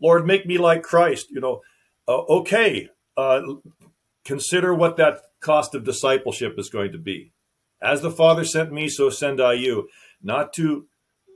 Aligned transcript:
Lord, 0.00 0.26
make 0.26 0.46
me 0.46 0.58
like 0.58 0.82
Christ. 0.82 1.26
You 1.30 1.40
know, 1.40 1.60
uh, 2.08 2.22
okay, 2.28 2.88
uh, 3.16 3.42
consider 4.24 4.74
what 4.74 4.96
that 4.96 5.20
cost 5.40 5.74
of 5.74 5.84
discipleship 5.84 6.54
is 6.58 6.70
going 6.70 6.92
to 6.92 6.98
be. 6.98 7.32
As 7.82 8.02
the 8.02 8.10
Father 8.10 8.44
sent 8.44 8.72
me, 8.72 8.88
so 8.88 9.10
send 9.10 9.40
I 9.40 9.54
you. 9.54 9.88
Not 10.22 10.52
to 10.54 10.86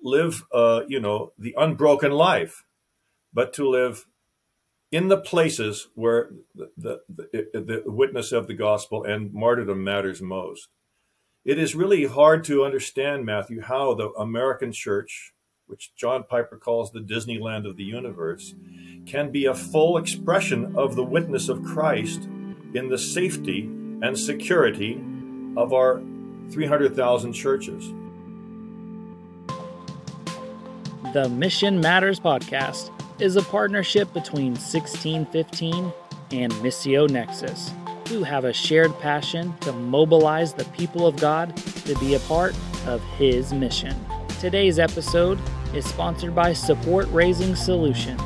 live, 0.03 0.45
uh, 0.53 0.83
you 0.87 1.01
know, 1.01 1.33
the 1.39 1.55
unbroken 1.57 2.13
life, 2.13 2.65
but 3.33 3.53
to 3.55 3.69
live 3.69 4.07
in 4.93 5.09
the 5.09 5.17
places 5.17 5.89
where 5.95 6.31
the, 6.55 6.71
the, 6.77 7.01
the, 7.09 7.47
the 7.53 7.83
witness 7.87 8.31
of 8.31 8.47
the 8.47 8.55
gospel 8.55 9.03
and 9.03 9.33
martyrdom 9.33 9.83
matters 9.83 10.23
most. 10.23 10.69
It 11.45 11.59
is 11.59 11.75
really 11.75 12.07
hard 12.07 12.45
to 12.45 12.65
understand, 12.65 13.27
Matthew, 13.27 13.61
how 13.61 13.95
the 13.95 14.11
American 14.11 14.73
church, 14.73 15.34
which 15.67 15.93
John 15.97 16.25
Piper 16.25 16.57
calls 16.57 16.93
the 16.93 17.01
Disneyland 17.01 17.69
of 17.69 17.77
the 17.77 17.85
universe, 17.85 18.55
can 19.07 19.31
be 19.31 19.47
a 19.47 19.55
full 19.55 19.97
expression 19.97 20.75
of 20.77 20.95
the 20.95 21.05
witness 21.05 21.49
of 21.49 21.63
Christ 21.63 22.29
in 22.75 22.89
the 22.89 22.99
safety 22.99 23.63
and 24.03 24.19
security 24.19 25.03
of 25.57 25.73
our 25.73 26.03
300,000 26.51 27.33
churches. 27.33 27.93
The 31.13 31.29
Mission 31.29 31.81
Matters 31.81 32.19
podcast 32.19 32.91
is 33.21 33.37
a 33.37 33.43
partnership 33.43 34.13
between 34.13 34.53
1615 34.53 35.93
and 36.33 36.53
Missio 36.55 37.09
Nexus, 37.09 37.71
who 38.09 38.25
have 38.25 38.45
a 38.45 38.53
shared 38.53 38.99
passion 38.99 39.55
to 39.61 39.73
mobilize 39.73 40.53
the 40.53 40.65
people 40.67 41.07
of 41.07 41.17
God 41.17 41.57
to 41.57 41.95
be 41.99 42.15
a 42.15 42.21
part 42.21 42.55
of 42.87 43.01
His 43.17 43.53
mission. 43.53 43.95
Today's 44.41 44.79
episode 44.79 45.39
is 45.77 45.87
sponsored 45.87 46.35
by 46.35 46.53
Support 46.53 47.09
Raising 47.11 47.55
Solutions. 47.57 48.21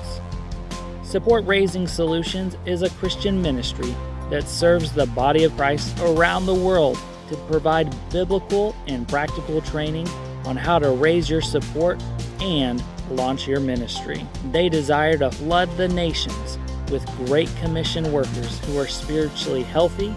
Support 1.03 1.47
Raising 1.47 1.87
Solutions 1.87 2.57
is 2.67 2.83
a 2.83 2.91
Christian 2.91 3.41
ministry 3.41 3.95
that 4.31 4.49
serves 4.49 4.93
the 4.93 5.07
body 5.07 5.45
of 5.45 5.57
Christ 5.57 5.99
around 6.01 6.47
the 6.47 6.55
world 6.55 6.99
to 7.29 7.37
provide 7.49 7.95
biblical 8.11 8.75
and 8.87 9.09
practical 9.09 9.61
training 9.63 10.09
on 10.45 10.57
how 10.57 10.79
to 10.79 10.91
raise 10.91 11.31
your 11.31 11.41
support 11.41 12.03
and 12.41 12.83
launch 13.11 13.47
your 13.47 13.61
ministry. 13.61 14.27
They 14.51 14.69
desire 14.69 15.17
to 15.19 15.31
flood 15.31 15.75
the 15.77 15.89
nations 15.89 16.59
with 16.91 17.07
Great 17.27 17.55
Commission 17.57 18.13
workers 18.13 18.59
who 18.67 18.79
are 18.79 18.87
spiritually 18.87 19.63
healthy, 19.63 20.15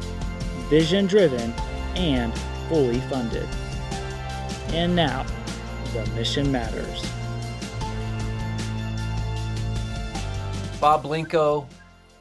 vision 0.69 1.05
driven, 1.07 1.53
and 1.95 2.33
fully 2.67 2.99
funded. 3.01 3.47
And 4.69 4.95
now, 4.95 5.25
the 5.93 6.05
mission 6.15 6.51
matters. 6.51 7.03
Bob 10.81 11.03
Blincoe, 11.03 11.67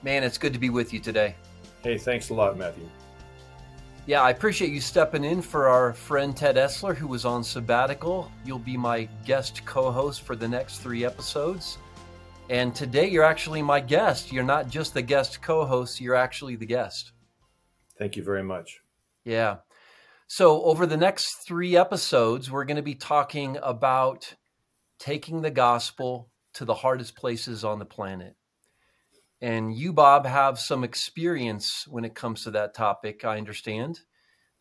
man, 0.02 0.22
it's 0.22 0.36
good 0.36 0.52
to 0.52 0.58
be 0.58 0.68
with 0.68 0.92
you 0.92 1.00
today. 1.00 1.34
Hey, 1.82 1.96
thanks 1.96 2.28
a 2.28 2.34
lot, 2.34 2.58
Matthew. 2.58 2.86
Yeah, 4.04 4.20
I 4.20 4.28
appreciate 4.28 4.70
you 4.70 4.82
stepping 4.82 5.24
in 5.24 5.40
for 5.40 5.66
our 5.66 5.94
friend 5.94 6.36
Ted 6.36 6.56
Esler, 6.56 6.94
who 6.94 7.06
was 7.06 7.24
on 7.24 7.42
sabbatical. 7.42 8.30
You'll 8.44 8.58
be 8.58 8.76
my 8.76 9.08
guest 9.24 9.64
co 9.64 9.90
host 9.90 10.20
for 10.20 10.36
the 10.36 10.46
next 10.46 10.80
three 10.80 11.06
episodes. 11.06 11.78
And 12.50 12.74
today 12.74 13.08
you're 13.08 13.24
actually 13.24 13.62
my 13.62 13.80
guest. 13.80 14.30
You're 14.30 14.44
not 14.44 14.68
just 14.68 14.92
the 14.92 15.00
guest 15.00 15.40
co 15.40 15.64
host, 15.64 15.98
you're 15.98 16.14
actually 16.14 16.56
the 16.56 16.66
guest. 16.66 17.12
Thank 17.98 18.14
you 18.14 18.22
very 18.22 18.42
much. 18.42 18.80
Yeah. 19.24 19.56
So, 20.26 20.62
over 20.64 20.84
the 20.84 20.98
next 20.98 21.46
three 21.46 21.78
episodes, 21.78 22.50
we're 22.50 22.66
going 22.66 22.76
to 22.76 22.82
be 22.82 22.94
talking 22.94 23.56
about 23.62 24.34
taking 24.98 25.40
the 25.40 25.50
gospel 25.50 26.28
to 26.52 26.66
the 26.66 26.74
hardest 26.74 27.16
places 27.16 27.64
on 27.64 27.78
the 27.78 27.86
planet. 27.86 28.36
And 29.40 29.74
you, 29.74 29.92
Bob, 29.92 30.26
have 30.26 30.58
some 30.58 30.84
experience 30.84 31.86
when 31.88 32.04
it 32.04 32.14
comes 32.14 32.44
to 32.44 32.50
that 32.52 32.74
topic, 32.74 33.24
I 33.24 33.38
understand. 33.38 34.00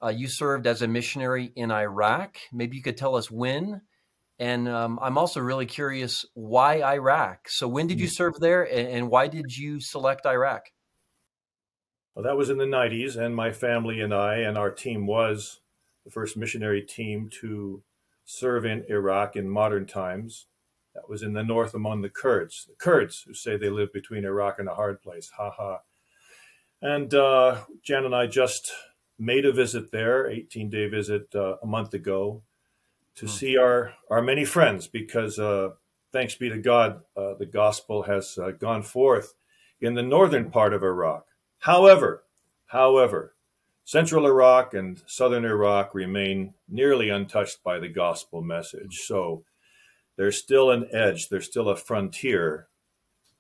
Uh, 0.02 0.08
you 0.08 0.28
served 0.30 0.66
as 0.66 0.82
a 0.82 0.88
missionary 0.88 1.52
in 1.56 1.72
Iraq. 1.72 2.38
Maybe 2.54 2.78
you 2.78 2.84
could 2.84 2.98
tell 2.98 3.16
us 3.16 3.30
when. 3.30 3.82
And 4.40 4.70
um, 4.70 5.00
I'm 5.02 5.18
also 5.18 5.42
really 5.42 5.66
curious 5.66 6.26
why 6.34 6.82
Iraq. 6.82 7.50
So, 7.50 7.68
when 7.68 7.88
did 7.88 8.00
you 8.00 8.08
mm. 8.08 8.12
serve 8.12 8.40
there 8.40 8.64
and, 8.64 8.88
and 8.88 9.10
why 9.10 9.28
did 9.28 9.56
you 9.56 9.82
select 9.82 10.26
Iraq? 10.26 10.68
Well, 12.16 12.24
that 12.24 12.38
was 12.38 12.50
in 12.50 12.58
the 12.58 12.66
90s, 12.66 13.18
and 13.18 13.36
my 13.36 13.52
family 13.52 14.02
and 14.02 14.14
I 14.14 14.38
and 14.38 14.58
our 14.58 14.72
team 14.72 15.06
was 15.06 15.60
the 16.06 16.12
first 16.12 16.38
missionary 16.38 16.82
team 16.82 17.30
to 17.42 17.84
serve 18.26 18.66
in 18.66 18.86
Iraq 18.90 19.36
in 19.36 19.50
modern 19.50 19.86
times. 19.86 20.48
That 20.96 21.10
was 21.10 21.22
in 21.22 21.34
the 21.34 21.44
north 21.44 21.74
among 21.74 22.02
the 22.02 22.10
Kurds, 22.10 22.66
the 22.68 22.76
Kurds 22.76 23.24
who 23.28 23.34
say 23.34 23.58
they 23.58 23.70
live 23.70 23.94
between 23.94 24.26
Iraq 24.26 24.60
and 24.60 24.68
a 24.68 24.76
hard 24.76 25.02
place. 25.02 25.32
Ha 25.38 25.52
ha. 25.52 25.80
And 26.82 27.14
uh, 27.14 27.62
Jan 27.84 28.06
and 28.06 28.16
I 28.16 28.28
just 28.28 28.72
made 29.18 29.46
a 29.46 29.52
visit 29.52 29.92
there, 29.92 30.30
18 30.30 30.70
day 30.70 30.88
visit 30.88 31.34
uh, 31.36 31.58
a 31.62 31.66
month 31.66 31.94
ago, 31.94 32.42
to 33.16 33.26
hmm. 33.26 33.32
see 33.32 33.58
our, 33.58 33.94
our 34.10 34.22
many 34.22 34.46
friends 34.46 34.88
because 34.88 35.38
uh, 35.38 35.70
thanks 36.12 36.36
be 36.36 36.50
to 36.50 36.58
God, 36.58 37.02
uh, 37.16 37.34
the 37.36 37.46
gospel 37.46 38.04
has 38.04 38.38
uh, 38.38 38.52
gone 38.52 38.84
forth 38.84 39.34
in 39.82 39.94
the 39.94 40.04
northern 40.04 40.50
part 40.50 40.74
of 40.74 40.84
Iraq. 40.84 41.26
However, 41.60 42.24
however, 42.68 43.36
central 43.84 44.26
Iraq 44.26 44.74
and 44.74 45.02
southern 45.06 45.46
Iraq 45.46 45.94
remain 45.94 46.54
nearly 46.68 47.10
untouched 47.10 47.64
by 47.64 47.80
the 47.80 47.90
gospel 47.90 48.42
message. 48.42 49.00
So 49.06 49.44
there's 50.20 50.38
still 50.38 50.70
an 50.70 50.86
edge, 50.92 51.30
there's 51.30 51.46
still 51.46 51.70
a 51.70 51.78
frontier, 51.78 52.68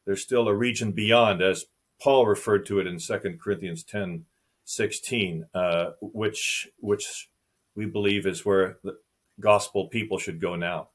there's 0.05 0.21
still 0.21 0.47
a 0.47 0.55
region 0.55 0.93
beyond, 0.93 1.41
as 1.41 1.65
Paul 2.01 2.25
referred 2.25 2.65
to 2.67 2.79
it 2.79 2.87
in 2.87 2.99
2 2.99 3.37
Corinthians 3.43 3.83
10 3.83 4.25
16, 4.63 5.47
uh, 5.53 5.89
which, 5.99 6.69
which 6.79 7.29
we 7.75 7.85
believe 7.85 8.25
is 8.25 8.45
where 8.45 8.77
the 8.81 8.97
gospel 9.41 9.89
people 9.89 10.17
should 10.17 10.39
go 10.39 10.55
now. 10.55 10.87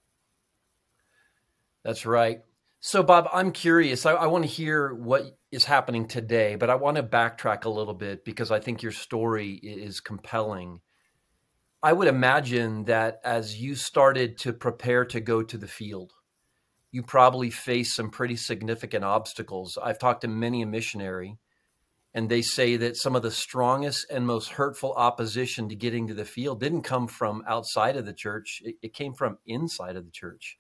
That's 1.85 2.07
right. 2.07 2.41
So, 2.81 3.03
Bob, 3.03 3.29
I'm 3.31 3.53
curious. 3.53 4.07
I, 4.07 4.13
I 4.13 4.27
want 4.27 4.45
to 4.45 4.51
hear 4.51 4.95
what 4.95 5.37
is 5.53 5.67
happening 5.67 6.09
today, 6.09 6.55
but 6.55 6.71
I 6.71 6.77
want 6.77 6.97
to 6.97 7.03
backtrack 7.03 7.67
a 7.67 7.71
little 7.71 7.93
bit 7.93 8.25
because 8.25 8.51
I 8.51 8.59
think 8.59 8.83
your 8.83 8.93
story 8.93 9.53
is 9.63 10.01
compelling. 10.01 10.81
I 11.85 11.93
would 11.93 12.09
imagine 12.09 12.85
that 12.85 13.21
as 13.23 13.61
you 13.61 13.75
started 13.75 14.39
to 14.39 14.55
prepare 14.55 15.05
to 15.05 15.21
go 15.21 15.43
to 15.43 15.59
the 15.59 15.69
field, 15.69 16.15
you 16.91 17.03
probably 17.03 17.51
faced 17.51 17.95
some 17.95 18.09
pretty 18.09 18.37
significant 18.37 19.05
obstacles. 19.05 19.77
I've 19.83 19.99
talked 19.99 20.23
to 20.23 20.29
many 20.29 20.63
a 20.63 20.67
missionary, 20.67 21.37
and 22.15 22.31
they 22.31 22.41
say 22.41 22.79
that 22.79 22.97
some 22.97 23.15
of 23.15 23.21
the 23.21 23.31
strongest 23.31 24.07
and 24.11 24.27
most 24.27 24.53
hurtful 24.53 24.95
opposition 24.95 25.69
to 25.69 25.77
getting 25.77 26.07
to 26.07 26.15
the 26.15 26.25
field 26.25 26.59
didn't 26.59 26.85
come 26.85 27.07
from 27.07 27.45
outside 27.47 27.97
of 27.97 28.07
the 28.07 28.15
church, 28.15 28.63
it, 28.65 28.77
it 28.81 28.95
came 28.95 29.13
from 29.13 29.37
inside 29.47 29.97
of 29.97 30.07
the 30.07 30.11
church. 30.11 30.57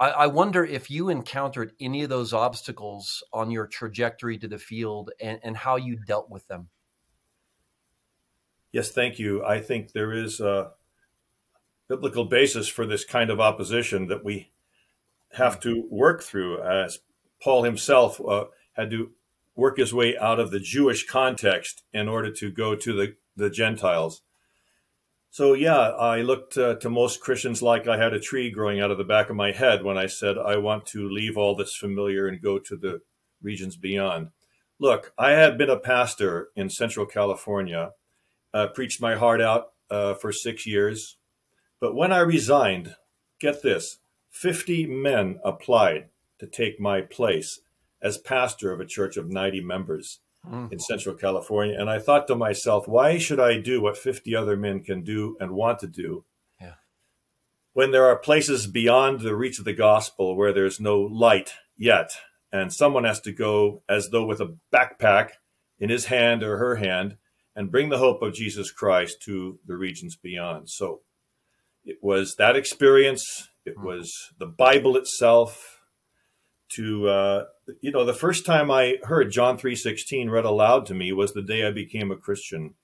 I, 0.00 0.10
I, 0.10 0.26
wonder 0.26 0.64
if 0.64 0.90
you 0.90 1.08
encountered 1.08 1.70
any 1.80 2.02
of 2.02 2.08
those 2.08 2.32
obstacles 2.32 3.22
on 3.32 3.52
your 3.52 3.68
trajectory 3.68 4.38
to 4.38 4.48
the 4.48 4.58
field 4.58 5.12
and, 5.20 5.38
and 5.44 5.56
how 5.56 5.76
you 5.76 6.00
dealt 6.04 6.28
with 6.28 6.48
them. 6.48 6.70
Yes, 8.72 8.90
thank 8.90 9.18
you. 9.18 9.44
I 9.44 9.60
think 9.60 9.92
there 9.92 10.12
is 10.12 10.40
a 10.40 10.72
biblical 11.88 12.26
basis 12.26 12.68
for 12.68 12.86
this 12.86 13.04
kind 13.04 13.30
of 13.30 13.40
opposition 13.40 14.08
that 14.08 14.24
we 14.24 14.50
have 15.32 15.58
to 15.60 15.86
work 15.90 16.22
through, 16.22 16.62
as 16.62 16.98
Paul 17.42 17.62
himself 17.62 18.20
uh, 18.20 18.44
had 18.74 18.90
to 18.90 19.10
work 19.54 19.78
his 19.78 19.92
way 19.92 20.16
out 20.16 20.38
of 20.38 20.50
the 20.50 20.60
Jewish 20.60 21.06
context 21.06 21.82
in 21.92 22.08
order 22.08 22.30
to 22.32 22.50
go 22.50 22.76
to 22.76 22.92
the, 22.92 23.16
the 23.36 23.50
Gentiles. 23.50 24.22
So, 25.30 25.52
yeah, 25.52 25.90
I 25.90 26.22
looked 26.22 26.56
uh, 26.56 26.76
to 26.76 26.88
most 26.88 27.20
Christians 27.20 27.60
like 27.60 27.86
I 27.86 27.98
had 27.98 28.14
a 28.14 28.20
tree 28.20 28.50
growing 28.50 28.80
out 28.80 28.90
of 28.90 28.98
the 28.98 29.04
back 29.04 29.28
of 29.28 29.36
my 29.36 29.52
head 29.52 29.82
when 29.82 29.98
I 29.98 30.06
said, 30.06 30.38
I 30.38 30.56
want 30.56 30.86
to 30.86 31.08
leave 31.08 31.36
all 31.36 31.54
this 31.54 31.74
familiar 31.74 32.26
and 32.26 32.40
go 32.40 32.58
to 32.58 32.76
the 32.76 33.00
regions 33.42 33.76
beyond. 33.76 34.28
Look, 34.78 35.12
I 35.18 35.32
had 35.32 35.58
been 35.58 35.70
a 35.70 35.78
pastor 35.78 36.48
in 36.56 36.70
Central 36.70 37.04
California 37.04 37.90
uh, 38.54 38.68
preached 38.68 39.00
my 39.00 39.16
heart 39.16 39.40
out 39.40 39.68
uh, 39.90 40.14
for 40.14 40.32
six 40.32 40.66
years. 40.66 41.16
But 41.80 41.94
when 41.94 42.12
I 42.12 42.18
resigned, 42.20 42.94
get 43.40 43.62
this 43.62 43.98
50 44.30 44.86
men 44.86 45.38
applied 45.44 46.08
to 46.38 46.46
take 46.46 46.80
my 46.80 47.00
place 47.00 47.60
as 48.02 48.18
pastor 48.18 48.72
of 48.72 48.80
a 48.80 48.86
church 48.86 49.16
of 49.16 49.28
90 49.28 49.60
members 49.60 50.20
mm. 50.48 50.72
in 50.72 50.78
Central 50.78 51.14
California. 51.14 51.76
And 51.78 51.90
I 51.90 51.98
thought 51.98 52.26
to 52.28 52.36
myself, 52.36 52.86
why 52.86 53.18
should 53.18 53.40
I 53.40 53.58
do 53.58 53.80
what 53.80 53.96
50 53.96 54.34
other 54.34 54.56
men 54.56 54.82
can 54.82 55.02
do 55.02 55.36
and 55.40 55.52
want 55.52 55.80
to 55.80 55.86
do? 55.86 56.24
Yeah. 56.60 56.74
When 57.72 57.90
there 57.90 58.06
are 58.06 58.16
places 58.16 58.66
beyond 58.66 59.20
the 59.20 59.36
reach 59.36 59.58
of 59.58 59.64
the 59.64 59.72
gospel 59.72 60.36
where 60.36 60.52
there's 60.52 60.80
no 60.80 61.00
light 61.00 61.54
yet, 61.76 62.10
and 62.52 62.72
someone 62.72 63.04
has 63.04 63.20
to 63.22 63.32
go 63.32 63.82
as 63.88 64.10
though 64.10 64.24
with 64.24 64.40
a 64.40 64.56
backpack 64.72 65.30
in 65.78 65.90
his 65.90 66.06
hand 66.06 66.42
or 66.42 66.58
her 66.58 66.76
hand 66.76 67.16
and 67.58 67.72
bring 67.72 67.88
the 67.88 67.98
hope 67.98 68.22
of 68.22 68.34
Jesus 68.34 68.70
Christ 68.70 69.20
to 69.22 69.58
the 69.66 69.76
regions 69.76 70.14
beyond. 70.14 70.70
So 70.70 71.00
it 71.84 71.98
was 72.00 72.36
that 72.36 72.54
experience, 72.54 73.48
it 73.66 73.74
hmm. 73.76 73.84
was 73.84 74.14
the 74.38 74.46
Bible 74.46 74.96
itself, 74.96 75.80
to 76.76 77.08
uh, 77.08 77.44
you 77.80 77.90
know 77.90 78.04
the 78.04 78.22
first 78.24 78.46
time 78.46 78.70
I 78.70 78.98
heard 79.02 79.32
John 79.32 79.58
three 79.58 79.74
sixteen 79.74 80.30
read 80.30 80.44
aloud 80.44 80.86
to 80.86 80.94
me 80.94 81.12
was 81.12 81.32
the 81.32 81.42
day 81.42 81.66
I 81.66 81.72
became 81.72 82.12
a 82.12 82.16
Christian 82.16 82.74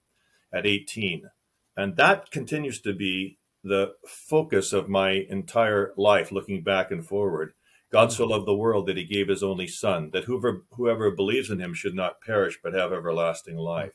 at 0.53 0.67
eighteen, 0.67 1.31
and 1.76 1.97
that 1.97 2.31
continues 2.32 2.81
to 2.81 2.93
be 2.93 3.38
the 3.62 3.93
focus 4.29 4.73
of 4.73 4.88
my 4.88 5.25
entire 5.29 5.93
life, 5.97 6.32
looking 6.32 6.65
back 6.65 6.91
and 6.91 7.06
forward. 7.06 7.53
God 7.93 8.11
so 8.11 8.26
loved 8.26 8.47
the 8.47 8.56
world 8.56 8.87
that 8.87 8.97
he 8.97 9.05
gave 9.05 9.29
his 9.29 9.43
only 9.43 9.69
son, 9.69 10.11
that 10.12 10.25
whoever, 10.25 10.65
whoever 10.73 11.11
believes 11.11 11.49
in 11.49 11.61
him 11.61 11.75
should 11.75 11.94
not 11.94 12.21
perish 12.26 12.59
but 12.62 12.75
have 12.75 12.93
everlasting 12.93 13.56
life. 13.56 13.93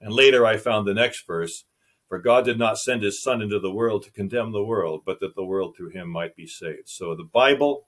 And 0.00 0.12
later 0.12 0.46
I 0.46 0.56
found 0.56 0.86
the 0.86 0.94
next 0.94 1.26
verse 1.26 1.64
For 2.08 2.18
God 2.18 2.44
did 2.44 2.58
not 2.58 2.78
send 2.78 3.02
his 3.02 3.22
son 3.22 3.42
into 3.42 3.58
the 3.58 3.70
world 3.70 4.02
to 4.04 4.10
condemn 4.10 4.52
the 4.52 4.64
world, 4.64 5.02
but 5.04 5.20
that 5.20 5.34
the 5.34 5.44
world 5.44 5.76
through 5.76 5.90
him 5.90 6.08
might 6.08 6.34
be 6.34 6.46
saved. 6.46 6.88
So 6.88 7.14
the 7.14 7.24
Bible, 7.24 7.86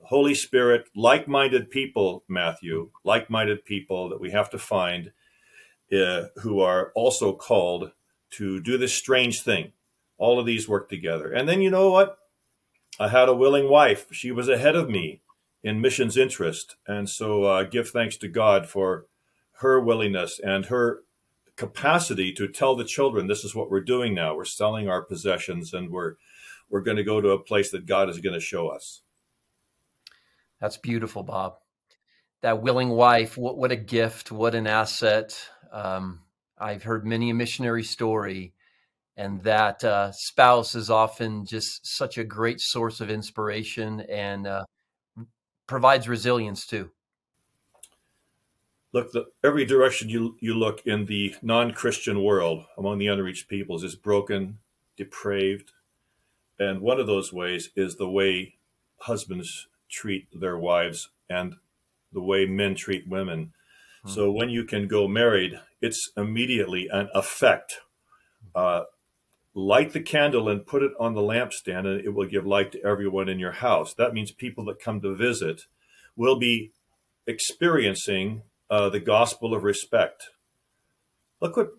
the 0.00 0.08
Holy 0.08 0.34
Spirit, 0.34 0.88
like 0.94 1.26
minded 1.26 1.70
people, 1.70 2.24
Matthew, 2.28 2.90
like 3.04 3.30
minded 3.30 3.64
people 3.64 4.08
that 4.10 4.20
we 4.20 4.32
have 4.32 4.50
to 4.50 4.58
find 4.58 5.12
uh, 5.92 6.24
who 6.42 6.60
are 6.60 6.92
also 6.94 7.32
called 7.32 7.92
to 8.32 8.60
do 8.60 8.76
this 8.76 8.94
strange 8.94 9.42
thing. 9.42 9.72
All 10.18 10.38
of 10.38 10.46
these 10.46 10.68
work 10.68 10.88
together. 10.88 11.32
And 11.32 11.48
then 11.48 11.60
you 11.62 11.70
know 11.70 11.90
what? 11.90 12.18
I 12.98 13.08
had 13.08 13.28
a 13.28 13.34
willing 13.34 13.68
wife. 13.68 14.06
She 14.12 14.30
was 14.30 14.48
ahead 14.48 14.76
of 14.76 14.88
me 14.88 15.22
in 15.62 15.80
missions 15.80 16.16
interest. 16.16 16.76
And 16.86 17.08
so 17.08 17.44
uh, 17.44 17.64
give 17.64 17.88
thanks 17.88 18.16
to 18.18 18.28
God 18.28 18.68
for 18.68 19.06
her 19.58 19.80
willingness 19.80 20.38
and 20.38 20.66
her 20.66 21.00
capacity 21.56 22.32
to 22.32 22.48
tell 22.48 22.74
the 22.76 22.84
children 22.84 23.26
this 23.26 23.44
is 23.44 23.54
what 23.54 23.70
we're 23.70 23.80
doing 23.80 24.14
now. 24.14 24.34
We're 24.34 24.44
selling 24.44 24.88
our 24.88 25.02
possessions 25.02 25.72
and 25.72 25.90
we're 25.90 26.14
we're 26.70 26.80
going 26.80 26.96
to 26.96 27.04
go 27.04 27.20
to 27.20 27.30
a 27.30 27.38
place 27.38 27.70
that 27.70 27.86
God 27.86 28.08
is 28.08 28.20
going 28.20 28.34
to 28.34 28.40
show 28.40 28.68
us. 28.68 29.02
That's 30.60 30.78
beautiful, 30.78 31.22
Bob. 31.22 31.56
That 32.40 32.62
willing 32.62 32.90
wife, 32.90 33.36
what 33.36 33.56
what 33.56 33.72
a 33.72 33.76
gift, 33.76 34.32
what 34.32 34.54
an 34.54 34.66
asset. 34.66 35.38
Um, 35.72 36.20
I've 36.58 36.82
heard 36.82 37.06
many 37.06 37.30
a 37.30 37.34
missionary 37.34 37.84
story 37.84 38.54
and 39.16 39.42
that 39.42 39.82
uh, 39.84 40.10
spouse 40.12 40.74
is 40.74 40.90
often 40.90 41.46
just 41.46 41.86
such 41.86 42.18
a 42.18 42.24
great 42.24 42.60
source 42.60 43.00
of 43.00 43.10
inspiration 43.10 44.00
and 44.02 44.46
uh, 44.46 44.64
provides 45.66 46.08
resilience 46.08 46.66
too. 46.66 46.90
Look, 48.94 49.10
the, 49.10 49.26
every 49.42 49.64
direction 49.64 50.08
you 50.08 50.36
you 50.38 50.54
look 50.54 50.80
in 50.86 51.06
the 51.06 51.34
non-Christian 51.42 52.22
world 52.22 52.64
among 52.78 52.98
the 52.98 53.08
unreached 53.08 53.48
peoples 53.48 53.82
is 53.82 53.96
broken, 53.96 54.58
depraved, 54.96 55.72
and 56.60 56.80
one 56.80 57.00
of 57.00 57.08
those 57.08 57.32
ways 57.32 57.70
is 57.74 57.96
the 57.96 58.08
way 58.08 58.54
husbands 58.98 59.66
treat 59.90 60.28
their 60.32 60.56
wives 60.56 61.10
and 61.28 61.56
the 62.12 62.22
way 62.22 62.46
men 62.46 62.76
treat 62.76 63.08
women. 63.08 63.52
Hmm. 64.04 64.10
So 64.10 64.30
when 64.30 64.48
you 64.48 64.62
can 64.62 64.86
go 64.86 65.08
married, 65.08 65.60
it's 65.80 66.12
immediately 66.16 66.86
an 66.86 67.08
effect. 67.16 67.80
Uh, 68.54 68.84
light 69.54 69.92
the 69.92 70.02
candle 70.02 70.48
and 70.48 70.64
put 70.64 70.84
it 70.84 70.92
on 71.00 71.14
the 71.14 71.20
lampstand, 71.20 71.84
and 71.84 72.00
it 72.00 72.14
will 72.14 72.28
give 72.28 72.46
light 72.46 72.70
to 72.70 72.84
everyone 72.84 73.28
in 73.28 73.40
your 73.40 73.52
house. 73.52 73.92
That 73.92 74.14
means 74.14 74.30
people 74.30 74.64
that 74.66 74.78
come 74.78 75.00
to 75.00 75.16
visit 75.16 75.62
will 76.14 76.38
be 76.38 76.70
experiencing 77.26 78.42
uh, 78.70 78.88
the 78.88 79.00
gospel 79.00 79.54
of 79.54 79.64
respect. 79.64 80.30
Look 81.40 81.56
what 81.56 81.70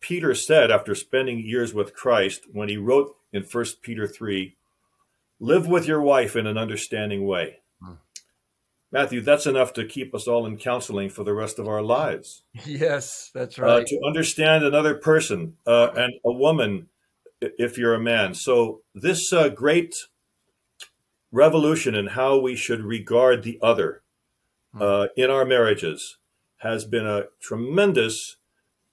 Peter 0.00 0.34
said 0.34 0.70
after 0.70 0.94
spending 0.94 1.40
years 1.40 1.74
with 1.74 1.94
Christ 1.94 2.46
when 2.52 2.68
he 2.68 2.76
wrote 2.76 3.14
in 3.32 3.42
1 3.42 3.64
Peter 3.82 4.06
3 4.06 4.56
live 5.38 5.66
with 5.66 5.86
your 5.86 6.00
wife 6.00 6.36
in 6.36 6.46
an 6.46 6.58
understanding 6.58 7.26
way. 7.26 7.58
Hmm. 7.82 7.94
Matthew, 8.92 9.20
that's 9.20 9.46
enough 9.46 9.72
to 9.74 9.84
keep 9.84 10.14
us 10.14 10.26
all 10.26 10.46
in 10.46 10.56
counseling 10.56 11.10
for 11.10 11.24
the 11.24 11.34
rest 11.34 11.58
of 11.58 11.68
our 11.68 11.82
lives. 11.82 12.42
Yes, 12.66 13.30
that's 13.34 13.58
uh, 13.58 13.62
right. 13.62 13.82
Uh, 13.82 13.84
to 13.86 14.00
understand 14.06 14.64
another 14.64 14.94
person 14.94 15.56
uh, 15.66 15.88
and 15.96 16.12
a 16.24 16.32
woman 16.32 16.88
if 17.40 17.78
you're 17.78 17.94
a 17.94 18.00
man. 18.00 18.34
So 18.34 18.82
this 18.94 19.32
uh, 19.32 19.48
great 19.48 19.94
revolution 21.32 21.94
in 21.94 22.08
how 22.08 22.38
we 22.38 22.56
should 22.56 22.82
regard 22.82 23.42
the 23.42 23.58
other 23.62 24.02
hmm. 24.74 24.82
uh, 24.82 25.06
in 25.16 25.30
our 25.30 25.44
marriages 25.44 26.18
has 26.60 26.84
been 26.84 27.06
a 27.06 27.24
tremendous 27.40 28.36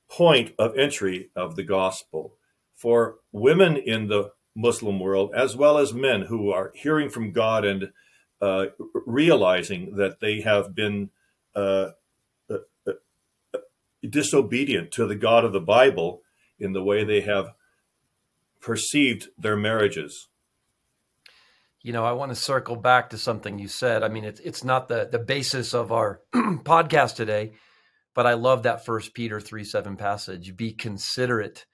point 0.09 0.53
of 0.57 0.77
entry 0.77 1.29
of 1.35 1.55
the 1.55 1.63
gospel 1.63 2.33
for 2.75 3.15
women 3.31 3.75
in 3.75 4.07
the 4.07 4.31
Muslim 4.55 4.99
world 4.99 5.31
as 5.35 5.55
well 5.55 5.77
as 5.77 5.93
men 5.93 6.23
who 6.23 6.51
are 6.51 6.71
hearing 6.75 7.09
from 7.09 7.31
God 7.31 7.65
and 7.65 7.91
uh, 8.41 8.67
realizing 9.05 9.95
that 9.97 10.19
they 10.19 10.41
have 10.41 10.73
been 10.73 11.09
uh, 11.55 11.89
uh, 12.49 12.57
uh, 12.87 13.59
disobedient 14.07 14.91
to 14.91 15.05
the 15.05 15.15
God 15.15 15.43
of 15.43 15.53
the 15.53 15.59
Bible 15.59 16.21
in 16.59 16.73
the 16.73 16.83
way 16.83 17.03
they 17.03 17.21
have 17.21 17.53
perceived 18.61 19.29
their 19.37 19.55
marriages. 19.55 20.29
You 21.87 21.93
know, 21.93 22.03
I 22.03 22.11
want 22.11 22.31
to 22.31 22.35
circle 22.35 22.75
back 22.75 23.11
to 23.11 23.17
something 23.17 23.57
you 23.57 23.69
said. 23.69 24.03
I 24.03 24.09
mean, 24.09 24.25
it's 24.25 24.41
it's 24.41 24.65
not 24.65 24.89
the 24.89 25.07
the 25.09 25.19
basis 25.19 25.73
of 25.73 25.93
our 25.93 26.19
podcast 26.35 27.15
today, 27.15 27.53
but 28.13 28.27
I 28.27 28.33
love 28.33 28.63
that 28.63 28.83
First 28.83 29.13
Peter 29.13 29.39
three 29.39 29.63
seven 29.63 29.95
passage. 29.95 30.57
Be 30.57 30.73
considerate 30.73 31.65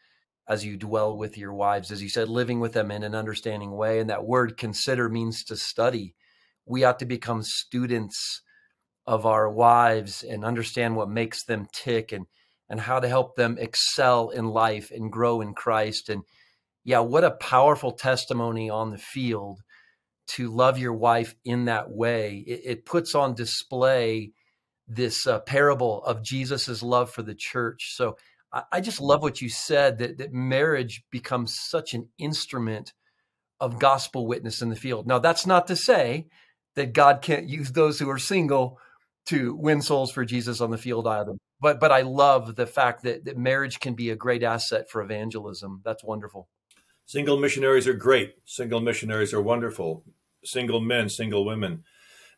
as 0.48 0.64
you 0.64 0.78
dwell 0.78 1.18
with 1.18 1.36
your 1.36 1.52
wives, 1.52 1.92
as 1.92 2.04
you 2.04 2.10
said, 2.10 2.30
living 2.30 2.60
with 2.60 2.74
them 2.74 2.92
in 2.92 3.02
an 3.02 3.16
understanding 3.16 3.72
way. 3.72 4.00
And 4.00 4.12
that 4.12 4.24
word 4.24 4.56
consider 4.56 5.10
means 5.10 5.44
to 5.46 5.56
study. 5.56 6.14
We 6.64 6.84
ought 6.84 7.00
to 7.00 7.08
become 7.08 7.42
students 7.42 8.44
of 9.08 9.26
our 9.26 9.50
wives 9.50 10.22
and 10.22 10.46
understand 10.46 10.96
what 10.96 11.10
makes 11.10 11.44
them 11.44 11.66
tick 11.74 12.12
and 12.12 12.28
and 12.70 12.82
how 12.82 13.00
to 13.00 13.10
help 13.10 13.36
them 13.36 13.58
excel 13.60 14.30
in 14.30 14.46
life 14.46 14.92
and 14.92 15.12
grow 15.12 15.42
in 15.42 15.56
Christ 15.56 16.08
and 16.08 16.22
yeah, 16.84 17.00
what 17.00 17.24
a 17.24 17.32
powerful 17.32 17.94
testimony 17.94 18.70
on 18.70 18.92
the 18.92 19.00
field 19.00 19.62
to 20.26 20.50
love 20.50 20.78
your 20.78 20.94
wife 20.94 21.36
in 21.44 21.66
that 21.66 21.90
way. 21.90 22.44
It, 22.48 22.62
it 22.64 22.86
puts 22.86 23.16
on 23.16 23.36
display 23.36 24.32
this 24.88 25.28
uh, 25.28 25.40
parable 25.42 26.04
of 26.04 26.24
Jesus's 26.24 26.84
love 26.84 27.12
for 27.12 27.24
the 27.24 27.36
church. 27.36 27.94
So 27.96 28.18
I, 28.52 28.64
I 28.74 28.82
just 28.82 29.02
love 29.02 29.22
what 29.22 29.42
you 29.42 29.50
said 29.50 29.98
that, 30.00 30.18
that 30.18 30.34
marriage 30.34 31.04
becomes 31.12 31.58
such 31.60 31.94
an 31.94 32.10
instrument 32.18 32.94
of 33.60 33.80
gospel 33.80 34.28
witness 34.28 34.62
in 34.62 34.70
the 34.70 34.76
field. 34.76 35.08
Now, 35.08 35.20
that's 35.20 35.46
not 35.46 35.68
to 35.68 35.76
say 35.76 36.28
that 36.76 36.94
God 36.94 37.22
can't 37.22 37.48
use 37.48 37.72
those 37.72 38.00
who 38.00 38.10
are 38.10 38.20
single 38.20 38.80
to 39.28 39.56
win 39.56 39.82
souls 39.82 40.12
for 40.12 40.26
Jesus 40.26 40.60
on 40.60 40.72
the 40.72 40.78
field 40.78 41.08
either. 41.08 41.34
But 41.62 41.80
but 41.80 41.92
I 41.92 42.02
love 42.02 42.56
the 42.56 42.68
fact 42.68 43.04
that, 43.04 43.24
that 43.26 43.38
marriage 43.38 43.80
can 43.80 43.94
be 43.94 44.10
a 44.10 44.18
great 44.18 44.44
asset 44.44 44.90
for 44.90 45.02
evangelism. 45.02 45.82
That's 45.86 46.04
wonderful. 46.04 46.50
Single 47.06 47.38
missionaries 47.38 47.88
are 47.88 47.94
great. 47.94 48.36
Single 48.46 48.80
missionaries 48.80 49.34
are 49.34 49.42
wonderful. 49.42 50.04
Single 50.44 50.82
men, 50.82 51.10
single 51.10 51.46
women. 51.46 51.84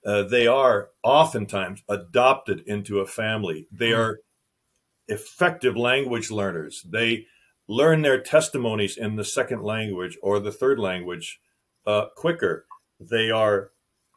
Uh, 0.06 0.24
they 0.24 0.48
are 0.48 0.90
oftentimes 1.04 1.84
adopted 1.90 2.64
into 2.68 3.00
a 3.00 3.08
family. 3.08 3.68
They 3.72 3.92
hmm. 3.92 4.00
are 4.00 4.20
effective 5.08 5.76
language 5.76 6.32
learners. 6.32 6.86
They 6.88 7.28
learn 7.68 8.02
their 8.02 8.22
testimonies 8.22 8.98
in 8.98 9.16
the 9.16 9.24
second 9.24 9.64
language 9.64 10.18
or 10.22 10.40
the 10.40 10.52
third 10.52 10.80
language 10.80 11.40
uh, 11.86 12.08
quicker. 12.16 12.66
They 13.00 13.32
are 13.32 13.72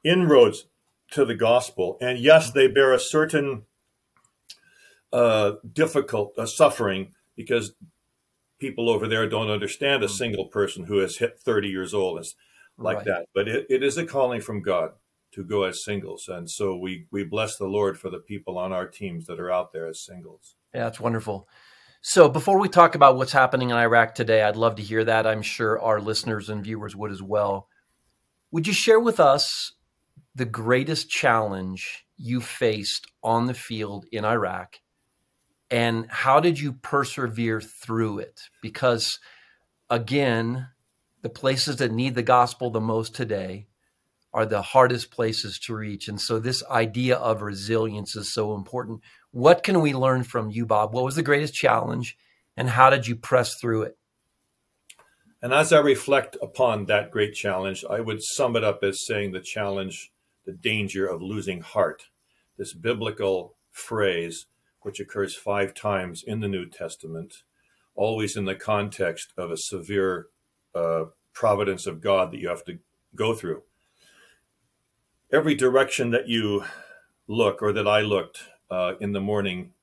inroads 0.05 0.67
to 1.13 1.25
the 1.25 1.35
gospel. 1.35 1.97
And 2.01 2.19
yes, 2.19 2.53
they 2.53 2.69
bear 2.69 2.93
a 2.93 3.01
certain 3.01 3.65
uh, 5.13 5.53
difficult 5.73 6.35
uh, 6.39 6.47
suffering 6.47 7.15
because 7.37 7.73
people 8.59 8.91
over 8.91 9.07
there 9.07 9.29
don't 9.29 9.51
understand 9.51 10.03
a 10.03 10.07
mm. 10.07 10.11
single 10.11 10.47
person 10.47 10.85
who 10.85 10.99
has 10.99 11.17
hit 11.17 11.39
30 11.39 11.69
years 11.69 11.95
old 11.95 12.21
is 12.21 12.35
like 12.77 12.99
right. 12.99 13.07
that. 13.07 13.27
But 13.35 13.49
it, 13.49 13.67
it 13.69 13.83
is 13.83 13.97
a 13.97 14.07
calling 14.07 14.41
from 14.41 14.63
God 14.63 14.93
to 15.33 15.45
go 15.45 15.65
as 15.65 15.85
singles. 15.85 16.29
And 16.29 16.51
so 16.51 16.77
we, 16.77 17.07
we 17.11 17.25
bless 17.25 17.57
the 17.57 17.67
Lord 17.67 17.99
for 17.99 18.11
the 18.11 18.19
people 18.19 18.59
on 18.59 18.73
our 18.73 18.87
teams 18.87 19.27
that 19.27 19.41
are 19.41 19.51
out 19.51 19.73
there 19.73 19.87
as 19.87 20.05
singles. 20.05 20.57
Yeah, 20.75 20.85
that's 20.85 21.01
wonderful. 21.01 21.49
So 22.01 22.29
before 22.29 22.59
we 22.59 22.69
talk 22.69 22.95
about 22.95 23.17
what's 23.17 23.33
happening 23.33 23.71
in 23.71 23.77
Iraq 23.77 24.15
today, 24.15 24.43
I'd 24.43 24.57
love 24.57 24.77
to 24.77 24.83
hear 24.83 25.05
that. 25.05 25.27
I'm 25.27 25.43
sure 25.43 25.81
our 25.81 26.01
listeners 26.01 26.49
and 26.49 26.63
viewers 26.63 26.95
would 26.95 27.11
as 27.11 27.23
well. 27.23 27.69
Would 28.53 28.67
you 28.67 28.73
share 28.73 29.01
with 29.01 29.21
us 29.21 29.73
the 30.35 30.45
greatest 30.45 31.11
challenge 31.11 32.07
you 32.17 32.41
faced 32.41 33.07
on 33.23 33.47
the 33.47 33.55
field 33.55 34.07
in 34.13 34.25
Iraq 34.25 34.77
and 35.71 36.07
how 36.11 36.41
did 36.41 36.59
you 36.59 36.73
persevere 36.73 37.61
through 37.61 38.21
it? 38.21 38.41
Because 38.63 39.19
again 39.91 40.69
the 41.23 41.29
places 41.29 41.77
that 41.77 41.91
need 41.91 42.15
the 42.15 42.23
gospel 42.23 42.71
the 42.71 42.81
most 42.81 43.15
today 43.15 43.67
are 44.33 44.47
the 44.47 44.63
hardest 44.63 45.11
places 45.11 45.59
to 45.59 45.75
reach. 45.75 46.07
And 46.07 46.21
so 46.21 46.39
this 46.39 46.63
idea 46.71 47.17
of 47.17 47.43
resilience 47.43 48.15
is 48.15 48.33
so 48.33 48.55
important. 48.55 49.01
What 49.33 49.63
can 49.63 49.81
we 49.81 49.95
learn 49.95 50.23
from 50.23 50.51
you 50.51 50.65
bob? 50.65 50.95
What 50.95 51.05
was 51.05 51.17
the 51.17 51.23
greatest 51.23 51.55
challenge 51.55 52.17
and 52.57 52.71
how 52.71 52.91
did 52.91 53.07
you 53.07 53.17
press 53.17 53.55
through 53.61 53.83
it? 53.83 53.99
And 55.41 55.53
as 55.53 55.73
i 55.73 55.79
reflect 55.79 56.37
upon 56.43 56.87
that 56.87 57.13
great 57.13 57.35
challenge 57.35 57.85
i 57.89 58.01
would 58.01 58.23
sum 58.23 58.57
it 58.57 58.65
up 58.65 58.83
as 58.83 59.07
saying 59.07 59.33
the 59.33 59.41
challenge 59.41 60.11
the 60.49 60.53
danger 60.55 61.07
of 61.07 61.21
losing 61.21 61.61
heart. 61.61 62.05
This 62.57 62.73
biblical 62.73 63.59
phrase, 63.71 64.47
which 64.89 65.01
occurs 65.01 65.35
five 65.35 65.75
times 65.75 66.23
in 66.23 66.41
the 66.41 66.49
New 66.49 66.65
Testament, 66.65 67.43
always 67.95 68.39
in 68.39 68.47
the 68.47 68.55
context 68.55 69.35
of 69.37 69.51
a 69.51 69.57
severe 69.59 70.29
uh, 70.75 71.05
providence 71.35 71.87
of 71.87 72.01
God 72.01 72.33
that 72.33 72.41
you 72.41 72.49
have 72.49 72.65
to 72.65 72.79
go 73.15 73.35
through. 73.35 73.65
Every 75.31 75.55
direction 75.55 76.11
that 76.13 76.27
you 76.27 76.65
look, 77.27 77.61
or 77.61 77.71
that 77.75 77.87
I 77.87 78.01
looked 78.01 78.45
uh, 78.71 78.95
in 78.99 79.13
the 79.13 79.21
morning 79.21 79.75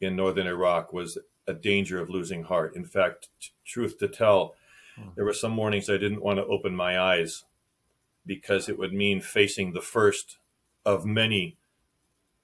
in 0.00 0.14
northern 0.14 0.46
Iraq, 0.46 0.92
was 0.92 1.18
a 1.48 1.52
danger 1.52 2.00
of 2.00 2.08
losing 2.08 2.44
heart. 2.44 2.76
In 2.76 2.84
fact, 2.84 3.30
t- 3.40 3.48
truth 3.66 3.98
to 3.98 4.06
tell, 4.06 4.54
hmm. 4.94 5.08
there 5.16 5.24
were 5.24 5.32
some 5.32 5.50
mornings 5.50 5.90
I 5.90 5.94
didn't 5.94 6.22
want 6.22 6.38
to 6.38 6.46
open 6.46 6.76
my 6.76 7.00
eyes 7.00 7.42
because 8.24 8.68
it 8.68 8.78
would 8.78 8.92
mean 8.92 9.20
facing 9.20 9.72
the 9.72 9.80
first 9.80 10.38
of 10.86 11.04
many 11.04 11.56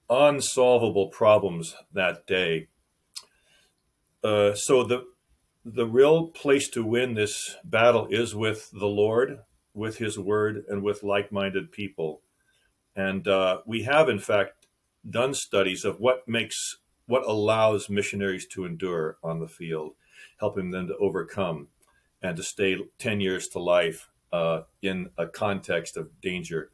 unsolvable 0.09 1.09
problems 1.09 1.77
that 1.93 2.27
day. 2.27 2.69
Uh, 4.23 4.55
so 4.55 4.83
the 4.83 5.05
the 5.65 5.87
real 5.87 6.29
place 6.29 6.69
to 6.69 6.85
win 6.85 7.15
this 7.15 7.57
battle 7.65 8.07
is 8.09 8.37
with 8.37 8.71
the 8.71 8.87
Lord, 8.87 9.41
with 9.75 9.99
His 9.99 10.17
Word, 10.17 10.65
and 10.69 10.81
with 10.81 11.03
like-minded 11.03 11.73
people. 11.73 12.23
And 12.95 13.27
uh, 13.27 13.63
we 13.67 13.83
have, 13.83 14.09
in 14.09 14.21
fact, 14.21 14.69
done 15.09 15.35
studies 15.35 15.85
of 15.85 15.99
what 15.99 16.29
makes 16.29 16.79
what 17.07 17.27
allows 17.27 17.89
missionaries 17.89 18.47
to 18.49 18.65
endure 18.65 19.17
on 19.23 19.41
the 19.41 19.49
field, 19.49 19.95
helping 20.39 20.71
them 20.71 20.89
to 20.89 20.97
overcome 20.97 21.69
and 22.23 22.37
to 22.37 22.43
stay 22.43 22.77
10 22.99 23.21
years 23.21 23.49
to 23.49 23.59
life 23.59 24.09
uh, 24.33 24.63
in 24.83 25.11
a 25.17 25.27
context 25.27 25.97
of 25.97 26.21
danger. 26.21 26.71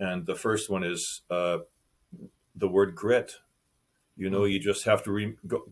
And 0.00 0.26
the 0.26 0.34
first 0.34 0.70
one 0.70 0.84
is 0.84 1.22
uh, 1.30 1.58
the 2.58 2.68
word 2.68 2.94
grit. 2.94 3.34
You 4.16 4.30
know, 4.30 4.44
you 4.44 4.58
just 4.58 4.84
have 4.84 5.02
to 5.04 5.12
re- 5.12 5.36
go, 5.46 5.64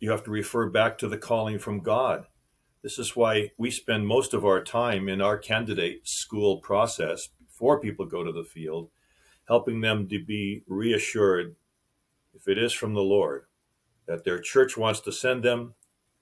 you 0.00 0.10
have 0.10 0.24
to 0.24 0.30
refer 0.30 0.68
back 0.68 0.98
to 0.98 1.08
the 1.08 1.18
calling 1.18 1.58
from 1.58 1.80
God. 1.80 2.26
This 2.82 2.98
is 2.98 3.14
why 3.14 3.52
we 3.56 3.70
spend 3.70 4.06
most 4.06 4.34
of 4.34 4.44
our 4.44 4.62
time 4.62 5.08
in 5.08 5.20
our 5.20 5.38
candidate 5.38 6.08
school 6.08 6.58
process 6.58 7.28
before 7.46 7.78
people 7.78 8.06
go 8.06 8.24
to 8.24 8.32
the 8.32 8.42
field, 8.42 8.90
helping 9.46 9.80
them 9.80 10.08
to 10.08 10.24
be 10.24 10.62
reassured, 10.66 11.54
if 12.34 12.48
it 12.48 12.58
is 12.58 12.72
from 12.72 12.94
the 12.94 13.02
Lord, 13.02 13.44
that 14.06 14.24
their 14.24 14.40
church 14.40 14.76
wants 14.76 14.98
to 15.00 15.12
send 15.12 15.44
them, 15.44 15.74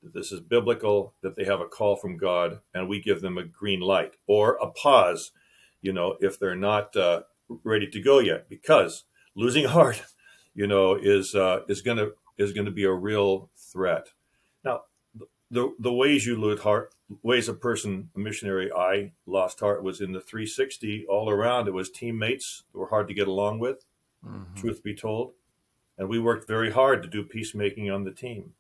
that 0.03 0.13
this 0.13 0.33
is 0.33 0.41
biblical, 0.41 1.15
that 1.23 1.37
they 1.37 1.45
have 1.45 1.61
a 1.61 1.67
call 1.67 1.97
from 1.97 2.19
God, 2.19 2.61
and 2.75 2.89
we 2.89 3.01
give 3.01 3.23
them 3.23 3.39
a 3.39 3.45
green 3.45 3.81
light 3.81 4.15
or 4.27 4.59
a 4.61 4.71
pause, 4.71 5.33
you 5.81 5.95
know, 5.95 6.19
if 6.21 6.39
they're 6.39 6.55
not 6.55 6.95
uh, 6.95 7.23
ready 7.65 7.89
to 7.89 8.03
go 8.03 8.19
yet, 8.19 8.51
because 8.51 9.05
losing 9.35 9.65
heart, 9.67 10.03
you 10.55 10.67
know, 10.67 10.95
is 10.95 11.35
uh, 11.35 11.61
is 11.69 11.83
gonna 11.83 12.09
is 12.39 12.53
gonna 12.53 12.71
be 12.71 12.85
a 12.85 12.93
real 12.93 13.51
threat. 13.57 14.09
Now, 14.65 14.83
the 15.51 15.75
the 15.79 15.93
ways 15.93 16.27
you 16.27 16.37
lose 16.37 16.61
heart, 16.61 16.95
ways 17.23 17.49
a 17.49 17.55
person, 17.55 18.11
a 18.17 18.19
missionary, 18.19 18.71
I 18.73 19.13
lost 19.27 19.61
heart 19.61 19.83
was 19.83 20.01
in 20.01 20.13
the 20.13 20.21
360 20.21 21.07
all 21.09 21.31
around. 21.31 21.69
It 21.69 21.75
was 21.75 21.91
teammates 21.91 22.65
that 22.73 22.79
were 22.79 22.89
hard 22.89 23.09
to 23.09 23.15
get 23.15 23.29
along 23.29 23.59
with. 23.59 23.85
Mm-hmm. 24.27 24.55
Truth 24.55 24.83
be 24.83 24.95
told, 24.95 25.33
and 25.97 26.09
we 26.09 26.19
worked 26.19 26.47
very 26.47 26.71
hard 26.71 27.03
to 27.03 27.09
do 27.09 27.23
peacemaking 27.23 27.91
on 27.91 28.05
the 28.05 28.13
team 28.13 28.53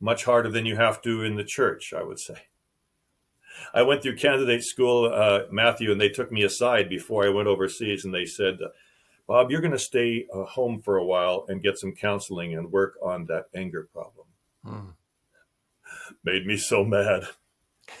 much 0.00 0.24
harder 0.24 0.50
than 0.50 0.66
you 0.66 0.76
have 0.76 1.02
to 1.02 1.22
in 1.22 1.36
the 1.36 1.44
church, 1.44 1.92
I 1.96 2.02
would 2.02 2.18
say. 2.18 2.46
I 3.74 3.82
went 3.82 4.02
through 4.02 4.16
candidate 4.16 4.64
school, 4.64 5.12
uh, 5.12 5.42
Matthew, 5.50 5.92
and 5.92 6.00
they 6.00 6.08
took 6.08 6.32
me 6.32 6.42
aside 6.42 6.88
before 6.88 7.24
I 7.24 7.30
went 7.30 7.48
overseas, 7.48 8.04
and 8.04 8.14
they 8.14 8.24
said, 8.24 8.58
"Bob, 9.30 9.48
you're 9.48 9.60
going 9.60 9.70
to 9.70 9.78
stay 9.78 10.26
uh, 10.34 10.42
home 10.42 10.82
for 10.82 10.96
a 10.96 11.04
while 11.04 11.44
and 11.46 11.62
get 11.62 11.78
some 11.78 11.92
counseling 11.92 12.52
and 12.52 12.72
work 12.72 12.94
on 13.00 13.26
that 13.26 13.44
anger 13.54 13.88
problem." 13.92 14.26
Hmm. 14.64 14.90
Made 16.24 16.46
me 16.46 16.56
so 16.56 16.84
mad. 16.84 17.28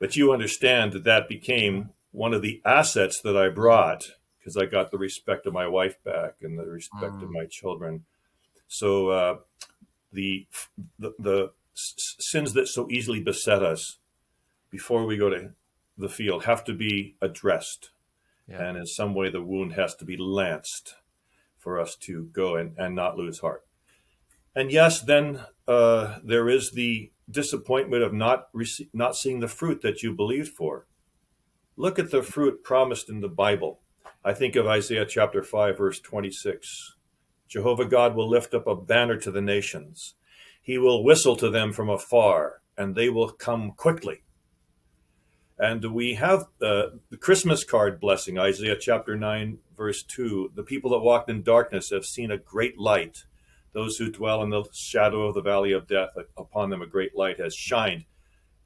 but 0.00 0.16
you 0.16 0.32
understand 0.32 0.92
that 0.94 1.04
that 1.04 1.28
became 1.28 1.90
one 2.10 2.34
of 2.34 2.42
the 2.42 2.60
assets 2.64 3.20
that 3.22 3.36
I 3.36 3.50
brought 3.50 4.02
because 4.36 4.56
I 4.56 4.66
got 4.66 4.90
the 4.90 4.98
respect 4.98 5.46
of 5.46 5.52
my 5.52 5.68
wife 5.68 6.02
back 6.02 6.38
and 6.42 6.58
the 6.58 6.66
respect 6.66 7.14
of 7.22 7.28
hmm. 7.28 7.34
my 7.34 7.46
children. 7.46 8.06
So 8.66 9.10
uh, 9.10 9.36
the, 10.12 10.48
the, 10.98 11.14
the 11.20 11.52
sins 11.74 12.52
that 12.54 12.66
so 12.66 12.88
easily 12.90 13.20
beset 13.20 13.62
us 13.62 13.98
before 14.72 15.06
we 15.06 15.16
go 15.16 15.30
to 15.30 15.52
the 15.96 16.08
field 16.08 16.46
have 16.46 16.64
to 16.64 16.74
be 16.74 17.14
addressed. 17.22 17.90
Yeah. 18.48 18.62
And 18.62 18.78
in 18.78 18.86
some 18.86 19.14
way, 19.14 19.30
the 19.30 19.42
wound 19.42 19.72
has 19.74 19.94
to 19.96 20.04
be 20.04 20.16
lanced 20.16 20.96
for 21.58 21.80
us 21.80 21.96
to 21.96 22.24
go 22.32 22.56
and, 22.56 22.74
and 22.76 22.94
not 22.94 23.16
lose 23.16 23.38
heart. 23.38 23.64
And 24.54 24.70
yes, 24.70 25.00
then 25.00 25.40
uh, 25.66 26.18
there 26.22 26.48
is 26.48 26.72
the 26.72 27.10
disappointment 27.28 28.02
of 28.02 28.12
not 28.12 28.48
not 28.92 29.16
seeing 29.16 29.40
the 29.40 29.48
fruit 29.48 29.80
that 29.82 30.02
you 30.02 30.12
believed 30.14 30.54
for. 30.54 30.86
Look 31.76 31.98
at 31.98 32.10
the 32.10 32.22
fruit 32.22 32.62
promised 32.62 33.08
in 33.08 33.20
the 33.20 33.28
Bible. 33.28 33.80
I 34.24 34.32
think 34.32 34.54
of 34.56 34.66
Isaiah 34.66 35.06
chapter 35.06 35.42
5, 35.42 35.76
verse 35.76 36.00
26. 36.00 36.94
Jehovah 37.48 37.84
God 37.84 38.14
will 38.14 38.28
lift 38.28 38.54
up 38.54 38.66
a 38.66 38.76
banner 38.76 39.16
to 39.18 39.30
the 39.30 39.40
nations. 39.40 40.14
He 40.62 40.78
will 40.78 41.04
whistle 41.04 41.36
to 41.36 41.50
them 41.50 41.72
from 41.72 41.90
afar, 41.90 42.62
and 42.76 42.94
they 42.94 43.08
will 43.08 43.30
come 43.30 43.72
quickly. 43.72 44.22
And 45.58 45.84
we 45.92 46.14
have 46.14 46.46
uh, 46.60 46.90
the 47.10 47.16
Christmas 47.18 47.64
card 47.64 48.00
blessing, 48.00 48.38
Isaiah 48.38 48.76
chapter 48.78 49.16
9, 49.16 49.58
verse 49.76 50.02
2. 50.02 50.52
The 50.54 50.62
people 50.62 50.90
that 50.90 50.98
walked 50.98 51.30
in 51.30 51.42
darkness 51.42 51.90
have 51.90 52.04
seen 52.04 52.30
a 52.30 52.38
great 52.38 52.78
light. 52.78 53.24
Those 53.72 53.96
who 53.96 54.10
dwell 54.10 54.42
in 54.42 54.50
the 54.50 54.64
shadow 54.72 55.26
of 55.26 55.34
the 55.34 55.42
valley 55.42 55.72
of 55.72 55.86
death, 55.86 56.10
upon 56.36 56.70
them 56.70 56.82
a 56.82 56.86
great 56.86 57.16
light 57.16 57.38
has 57.38 57.54
shined. 57.54 58.04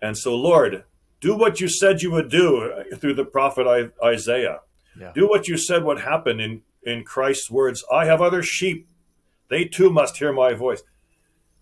And 0.00 0.16
so, 0.16 0.34
Lord, 0.34 0.84
do 1.20 1.36
what 1.36 1.60
you 1.60 1.68
said 1.68 2.02
you 2.02 2.10
would 2.12 2.30
do 2.30 2.72
uh, 2.72 2.96
through 2.96 3.14
the 3.14 3.24
prophet 3.24 3.92
Isaiah. 4.02 4.60
Yeah. 4.98 5.12
Do 5.14 5.28
what 5.28 5.48
you 5.48 5.56
said 5.56 5.84
would 5.84 6.00
happen 6.00 6.40
in 6.40 6.62
in 6.82 7.04
Christ's 7.04 7.50
words, 7.50 7.84
I 7.92 8.06
have 8.06 8.22
other 8.22 8.42
sheep. 8.42 8.88
They 9.48 9.64
too 9.64 9.90
must 9.90 10.16
hear 10.16 10.32
my 10.32 10.54
voice. 10.54 10.82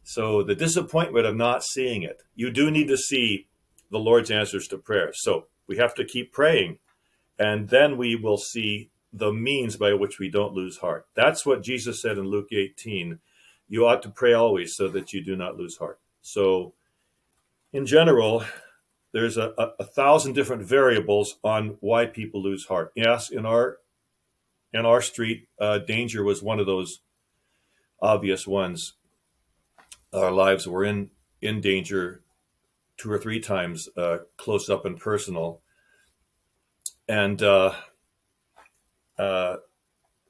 So 0.03 0.43
the 0.43 0.55
disappointment 0.55 1.27
of 1.27 1.37
not 1.37 1.65
seeing 1.65 2.03
it, 2.03 2.23
you 2.35 2.51
do 2.51 2.71
need 2.71 2.89
to 2.89 2.97
see 2.97 3.49
the 3.91 3.99
Lord's 3.99 4.31
answers 4.31 4.69
to 4.69 4.79
prayer. 4.79 5.13
So 5.13 5.47
we 5.67 5.77
have 5.77 5.95
to 5.95 6.05
keep 6.05 6.33
praying, 6.33 6.79
and 7.39 7.69
then 7.69 7.97
we 7.97 8.17
will 8.17 8.39
see 8.39 8.91
the 9.13 9.33
means 9.33 9.77
by 9.77 9.95
which 9.95 10.19
we 10.19 10.29
don't 10.29 10.55
lose 10.55 10.79
heart. 10.79 11.07
That's 11.15 11.47
what 11.47 11.63
Jesus 11.63 12.01
said 12.01 12.19
in 12.19 12.29
Luke 12.29 12.49
18. 12.53 13.19
You 13.69 13.87
ought 13.87 14.03
to 14.03 14.11
pray 14.11 14.33
always 14.33 14.77
so 14.77 14.89
that 14.89 15.13
you 15.13 15.25
do 15.25 15.37
not 15.37 15.57
lose 15.57 15.79
heart. 15.79 15.99
So, 16.21 16.75
in 17.73 17.87
general, 17.87 18.45
there's 19.13 19.37
a, 19.37 19.55
a, 19.57 19.71
a 19.81 19.85
thousand 19.85 20.35
different 20.35 20.63
variables 20.63 21.39
on 21.43 21.79
why 21.81 22.07
people 22.07 22.43
lose 22.43 22.67
heart. 22.67 22.93
Yes, 22.95 23.31
in 23.31 23.47
our 23.47 23.79
in 24.73 24.85
our 24.85 25.01
street, 25.01 25.49
uh, 25.59 25.79
danger 25.79 26.23
was 26.23 26.43
one 26.43 26.61
of 26.61 26.67
those 26.67 27.01
obvious 28.03 28.47
ones. 28.47 28.95
Our 30.13 30.31
lives 30.31 30.69
were 30.69 30.85
in 30.85 31.11
in 31.41 31.61
danger 31.61 32.23
two 32.97 33.11
or 33.11 33.19
three 33.19 33.41
times, 33.41 33.89
uh, 33.97 34.19
close 34.37 34.71
up 34.71 34.85
and 34.85 34.99
personal, 34.99 35.61
and 37.09 37.43
uh, 37.43 37.73
uh, 39.19 39.57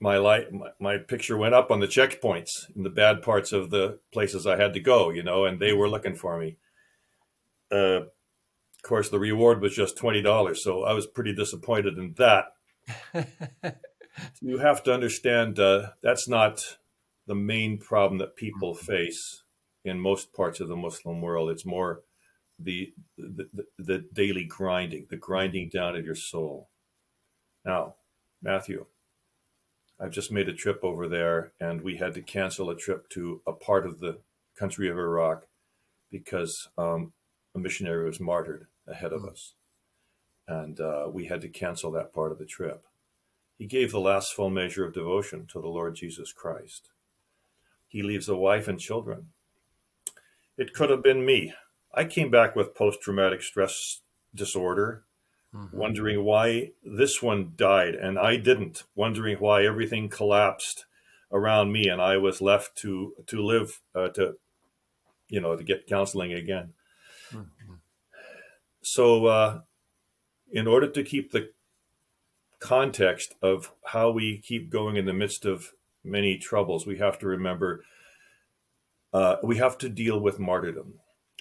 my 0.01 0.19
light, 0.19 0.53
my, 0.53 0.69
my, 0.79 0.99
picture 0.99 1.37
went 1.37 1.55
up 1.55 1.71
on 1.71 1.81
the 1.81 1.87
checkpoints 1.87 2.75
in 2.77 2.83
the 2.83 2.91
bad 2.91 3.23
parts 3.23 3.53
of 3.53 3.71
the 3.71 3.99
places 4.13 4.47
I 4.47 4.61
had 4.61 4.75
to 4.75 4.81
go, 4.81 5.11
you 5.11 5.23
know, 5.23 5.45
and 5.45 5.59
they 5.59 5.73
were 5.73 5.89
looking 5.89 6.15
for 6.15 6.39
me. 6.39 6.57
Uh, 7.73 8.03
of 8.03 8.83
course, 8.83 9.09
the 9.09 9.19
reward 9.19 9.61
was 9.61 9.75
just 9.75 9.97
twenty 9.97 10.23
dollars, 10.23 10.63
so 10.63 10.85
I 10.85 10.93
was 10.93 11.07
pretty 11.07 11.35
disappointed 11.35 11.99
in 11.99 12.15
that. 12.19 12.53
you 14.41 14.59
have 14.59 14.83
to 14.85 14.93
understand 14.93 15.59
uh, 15.59 15.89
that's 16.03 16.29
not 16.29 16.77
the 17.27 17.35
main 17.35 17.79
problem 17.79 18.19
that 18.19 18.37
people 18.37 18.75
mm-hmm. 18.75 18.87
face 18.87 19.43
in 19.85 20.01
most 20.01 20.33
parts 20.33 20.61
of 20.61 20.69
the 20.69 20.77
Muslim 20.77 21.21
world. 21.21 21.51
It's 21.51 21.67
more 21.67 22.03
the, 22.59 22.93
the, 23.19 23.49
the, 23.53 23.65
the 23.79 24.05
daily 24.13 24.45
grinding, 24.45 25.07
the 25.11 25.17
grinding 25.17 25.69
down 25.69 25.97
of 25.97 26.05
your 26.05 26.15
soul. 26.15 26.69
Now, 27.65 27.95
Matthew, 28.43 28.87
I've 30.01 30.13
just 30.13 30.31
made 30.31 30.49
a 30.49 30.55
trip 30.55 30.81
over 30.83 31.09
there, 31.09 31.53
and 31.61 31.83
we 31.83 31.97
had 31.97 32.15
to 32.15 32.23
cancel 32.23 32.71
a 32.71 32.77
trip 32.77 33.09
to 33.11 33.41
a 33.47 33.53
part 33.53 33.87
of 33.87 34.01
the 34.01 34.19
country 34.59 34.89
of 34.89 34.99
Iraq 34.99 35.47
because 36.11 36.69
um, 36.77 37.13
a 37.55 37.59
missionary 37.59 38.07
was 38.07 38.21
martyred 38.21 38.67
ahead 38.87 39.13
of 39.13 39.23
mm. 39.23 39.31
us. 39.31 39.55
And 40.49 40.81
uh, 40.81 41.09
we 41.11 41.27
had 41.27 41.41
to 41.41 41.49
cancel 41.49 41.91
that 41.93 42.15
part 42.15 42.31
of 42.31 42.39
the 42.39 42.47
trip. 42.47 42.85
He 43.59 43.67
gave 43.67 43.91
the 43.91 44.01
last 44.01 44.33
full 44.33 44.51
measure 44.51 44.85
of 44.85 44.95
devotion 44.95 45.47
to 45.53 45.61
the 45.61 45.69
Lord 45.69 45.97
Jesus 45.97 46.33
Christ. 46.33 46.91
He 47.89 48.03
leaves 48.03 48.29
a 48.29 48.37
wife 48.37 48.69
and 48.69 48.79
children. 48.79 49.29
It 50.59 50.73
could 50.73 50.91
have 50.91 51.03
been 51.03 51.25
me. 51.25 51.55
I 51.97 52.05
came 52.05 52.31
back 52.31 52.55
with 52.55 52.75
post 52.75 53.01
traumatic 53.01 53.43
stress 53.43 54.03
disorder. 54.35 55.05
mm-hmm. 55.55 55.77
wondering 55.77 56.25
why 56.25 56.73
this 56.85 57.23
one 57.23 57.53
died 57.57 57.95
and 57.95 58.19
I 58.19 58.37
didn't, 58.37 58.85
wondering 58.95 59.39
why 59.39 59.65
everything 59.65 60.09
collapsed 60.09 60.85
around 61.33 61.73
me 61.73 61.89
and 61.89 62.01
I 62.01 62.19
was 62.19 62.41
left 62.41 62.77
to 62.79 63.15
to 63.27 63.43
live 63.43 63.81
uh, 63.95 64.09
to 64.11 64.35
you 65.29 65.41
know 65.41 65.57
to 65.57 65.65
get 65.65 65.87
counseling 65.87 66.33
again. 66.33 66.75
Mm-hmm. 67.33 67.75
So 68.83 69.27
uh, 69.27 69.61
in 70.53 70.67
order 70.67 70.89
to 70.89 71.03
keep 71.03 71.33
the 71.33 71.51
context 72.61 73.35
of 73.43 73.73
how 73.87 74.11
we 74.11 74.39
keep 74.39 74.71
going 74.71 74.97
in 74.97 75.07
the 75.07 75.13
midst 75.13 75.45
of 75.45 75.73
many 76.05 76.39
troubles, 76.39 76.87
we 76.87 76.99
have 76.99 77.19
to 77.21 77.27
remember 77.27 77.83
uh, 79.13 79.37
we 79.43 79.57
have 79.57 79.79
to 79.79 79.89
deal 79.89 80.21
with 80.21 80.39
martyrdom. 80.39 80.95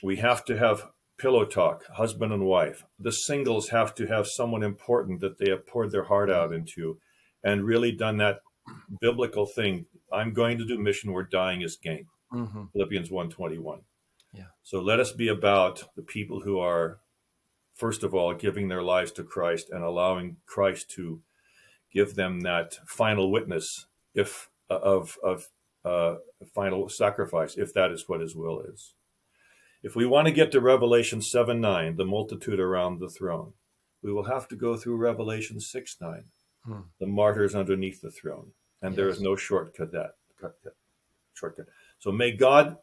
We 0.03 0.17
have 0.17 0.45
to 0.45 0.57
have 0.57 0.87
pillow 1.17 1.45
talk, 1.45 1.85
husband 1.93 2.33
and 2.33 2.45
wife. 2.45 2.85
The 2.99 3.11
singles 3.11 3.69
have 3.69 3.95
to 3.95 4.07
have 4.07 4.27
someone 4.27 4.63
important 4.63 5.21
that 5.21 5.37
they 5.37 5.49
have 5.49 5.65
poured 5.65 5.91
their 5.91 6.03
heart 6.03 6.29
out 6.29 6.53
into 6.53 6.99
and 7.43 7.65
really 7.65 7.91
done 7.91 8.17
that 8.17 8.39
biblical 8.99 9.45
thing. 9.45 9.85
I'm 10.11 10.33
going 10.33 10.57
to 10.57 10.65
do 10.65 10.77
mission 10.77 11.13
where 11.13 11.23
dying 11.23 11.61
is 11.61 11.77
gain. 11.77 12.07
Mm-hmm. 12.33 12.65
Philippians 12.73 13.11
121. 13.11 13.81
Yeah. 14.33 14.43
So 14.63 14.81
let 14.81 14.99
us 14.99 15.11
be 15.11 15.27
about 15.27 15.83
the 15.95 16.01
people 16.01 16.41
who 16.41 16.59
are, 16.59 16.99
first 17.73 18.03
of 18.03 18.13
all, 18.13 18.33
giving 18.33 18.67
their 18.67 18.83
lives 18.83 19.11
to 19.13 19.23
Christ 19.23 19.69
and 19.69 19.83
allowing 19.83 20.37
Christ 20.45 20.89
to 20.91 21.21
give 21.93 22.15
them 22.15 22.41
that 22.41 22.79
final 22.85 23.31
witness 23.31 23.85
if 24.13 24.49
of 24.69 25.17
of 25.23 25.47
uh, 25.85 26.15
final 26.53 26.89
sacrifice, 26.89 27.55
if 27.55 27.73
that 27.73 27.91
is 27.91 28.05
what 28.07 28.19
His 28.19 28.35
will 28.35 28.59
is. 28.61 28.93
If 29.85 29.95
we 29.95 30.07
want 30.07 30.25
to 30.25 30.33
get 30.33 30.51
to 30.51 30.59
Revelation 30.59 31.21
7 31.21 31.61
9, 31.61 31.95
the 31.95 32.05
multitude 32.05 32.59
around 32.59 32.99
the 32.99 33.07
throne, 33.07 33.53
we 34.01 34.11
will 34.11 34.23
have 34.23 34.47
to 34.47 34.55
go 34.55 34.75
through 34.75 34.97
Revelation 34.97 35.59
6 35.59 35.97
9, 36.01 36.23
hmm. 36.65 36.79
the 36.99 37.05
martyrs 37.05 37.53
underneath 37.53 38.01
the 38.01 38.09
throne. 38.09 38.53
And 38.81 38.93
yes. 38.93 38.97
there 38.97 39.09
is 39.09 39.21
no 39.21 39.35
shortcut 39.35 39.91
that 39.91 40.15
shortcut. 41.35 41.67
So 41.99 42.11
may 42.11 42.31
God 42.31 42.77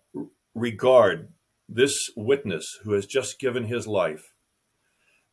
regard 0.54 1.32
this 1.68 2.08
witness 2.16 2.78
who 2.84 2.92
has 2.92 3.06
just 3.06 3.40
given 3.40 3.64
his 3.64 3.88
life 3.88 4.32